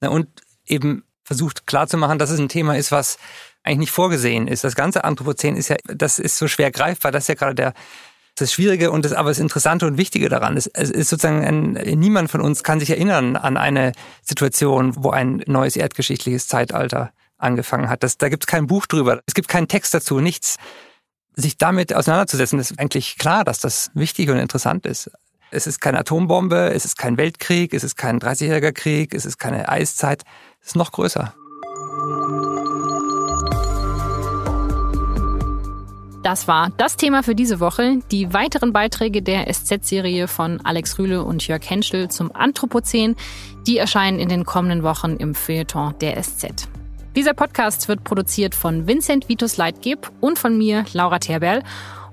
Na 0.00 0.10
und 0.10 0.28
eben 0.66 1.04
versucht 1.22 1.66
klarzumachen, 1.66 2.18
dass 2.18 2.28
es 2.28 2.38
ein 2.38 2.50
Thema 2.50 2.76
ist, 2.76 2.92
was 2.92 3.16
eigentlich 3.64 3.78
nicht 3.78 3.92
vorgesehen 3.92 4.46
ist. 4.46 4.62
Das 4.62 4.76
ganze 4.76 5.04
Anthropozän 5.04 5.56
ist 5.56 5.68
ja, 5.68 5.76
das 5.86 6.18
ist 6.18 6.38
so 6.38 6.48
schwer 6.48 6.70
greifbar, 6.70 7.10
das 7.10 7.24
ist 7.24 7.28
ja 7.28 7.34
gerade 7.34 7.54
der 7.54 7.74
das 8.36 8.52
Schwierige 8.52 8.90
und 8.90 9.04
das 9.04 9.12
aber 9.12 9.28
das 9.30 9.38
Interessante 9.38 9.86
und 9.86 9.96
Wichtige 9.96 10.28
daran 10.28 10.56
ist, 10.56 10.66
es 10.74 10.90
ist 10.90 11.08
sozusagen 11.08 11.44
ein, 11.44 11.72
niemand 11.98 12.30
von 12.30 12.40
uns 12.40 12.64
kann 12.64 12.80
sich 12.80 12.90
erinnern 12.90 13.36
an 13.36 13.56
eine 13.56 13.92
Situation, 14.22 14.92
wo 14.96 15.10
ein 15.10 15.42
neues 15.46 15.76
erdgeschichtliches 15.76 16.48
Zeitalter 16.48 17.12
angefangen 17.38 17.88
hat. 17.88 18.02
Das, 18.02 18.18
da 18.18 18.28
gibt 18.28 18.44
es 18.44 18.46
kein 18.46 18.66
Buch 18.66 18.86
drüber, 18.86 19.20
es 19.26 19.34
gibt 19.34 19.48
keinen 19.48 19.68
Text 19.68 19.94
dazu, 19.94 20.20
nichts. 20.20 20.56
sich 21.36 21.58
damit 21.58 21.94
auseinanderzusetzen, 21.94 22.58
ist 22.58 22.78
eigentlich 22.78 23.18
klar, 23.18 23.44
dass 23.44 23.60
das 23.60 23.90
wichtig 23.94 24.30
und 24.30 24.38
interessant 24.38 24.86
ist. 24.86 25.10
Es 25.50 25.68
ist 25.68 25.80
keine 25.80 25.98
Atombombe, 25.98 26.72
es 26.74 26.84
ist 26.84 26.98
kein 26.98 27.16
Weltkrieg, 27.16 27.72
es 27.72 27.84
ist 27.84 27.96
kein 27.96 28.18
30-jähriger 28.18 28.72
Krieg, 28.72 29.14
es 29.14 29.24
ist 29.24 29.38
keine 29.38 29.68
Eiszeit, 29.68 30.24
es 30.60 30.68
ist 30.68 30.76
noch 30.76 30.90
größer. 30.90 31.34
Das 36.24 36.48
war 36.48 36.70
das 36.78 36.96
Thema 36.96 37.22
für 37.22 37.34
diese 37.34 37.60
Woche. 37.60 37.98
Die 38.10 38.32
weiteren 38.32 38.72
Beiträge 38.72 39.20
der 39.20 39.46
SZ-Serie 39.52 40.26
von 40.26 40.58
Alex 40.64 40.98
Rühle 40.98 41.22
und 41.22 41.46
Jörg 41.46 41.68
Henschel 41.68 42.08
zum 42.08 42.34
Anthropozän, 42.34 43.14
die 43.66 43.76
erscheinen 43.76 44.18
in 44.18 44.30
den 44.30 44.46
kommenden 44.46 44.82
Wochen 44.82 45.16
im 45.16 45.34
Feuilleton 45.34 45.94
der 46.00 46.22
SZ. 46.22 46.66
Dieser 47.14 47.34
Podcast 47.34 47.88
wird 47.88 48.04
produziert 48.04 48.54
von 48.54 48.86
Vincent 48.86 49.28
Vitus 49.28 49.58
Leitgeb 49.58 50.10
und 50.22 50.38
von 50.38 50.56
mir, 50.56 50.86
Laura 50.94 51.18
Terberl. 51.18 51.62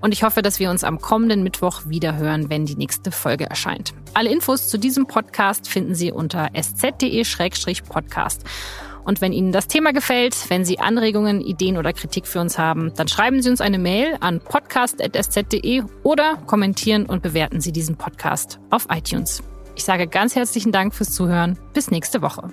Und 0.02 0.13
ich 0.13 0.24
hoffe, 0.24 0.41
dass 0.41 0.60
wir 0.60 0.69
uns 0.71 0.84
am 0.84 1.00
kommenden 1.00 1.41
Mittwoch 1.41 1.84
wieder 1.86 2.17
hören, 2.17 2.50
wenn 2.50 2.65
die 2.65 2.76
nächste 2.76 3.12
Folge 3.12 3.50
erscheint. 3.50 3.93
Alle 4.13 4.30
Infos 4.30 4.67
zu 4.67 4.78
diesem 4.78 5.08
Podcast 5.08 5.69
finden 5.69 5.95
Sie 5.95 6.12
unter 6.12 6.50
sz.de-podcast. 6.54 8.43
Und 9.04 9.22
wenn 9.22 9.34
Ihnen 9.34 9.52
das 9.52 9.68
Thema 9.68 9.94
gefällt, 9.94 10.50
wenn 10.50 10.66
Sie 10.66 10.80
Anregungen, 10.80 11.42
Ideen 11.42 11.78
oder 11.78 11.94
Kritik 11.94 12.28
für 12.28 12.40
uns 12.40 12.58
haben, 12.58 12.94
dann 12.96 13.08
schreiben 13.08 13.42
Sie 13.42 13.50
uns 13.50 13.62
eine 13.62 13.80
Mail 13.80 14.18
an 14.20 14.40
podcast.sz.de 14.40 15.84
oder 16.04 16.38
kommentieren 16.48 17.06
und 17.06 17.22
bewerten 17.22 17.62
Sie 17.62 17.72
diesen 17.72 17.96
Podcast 17.96 18.60
auf 18.70 18.88
iTunes. 18.90 19.44
Ich 19.76 19.84
sage 19.84 20.08
ganz 20.08 20.36
herzlichen 20.36 20.72
Dank 20.72 20.94
fürs 20.94 21.12
Zuhören. 21.12 21.58
Bis 21.74 21.92
nächste 21.92 22.22
Woche. 22.22 22.52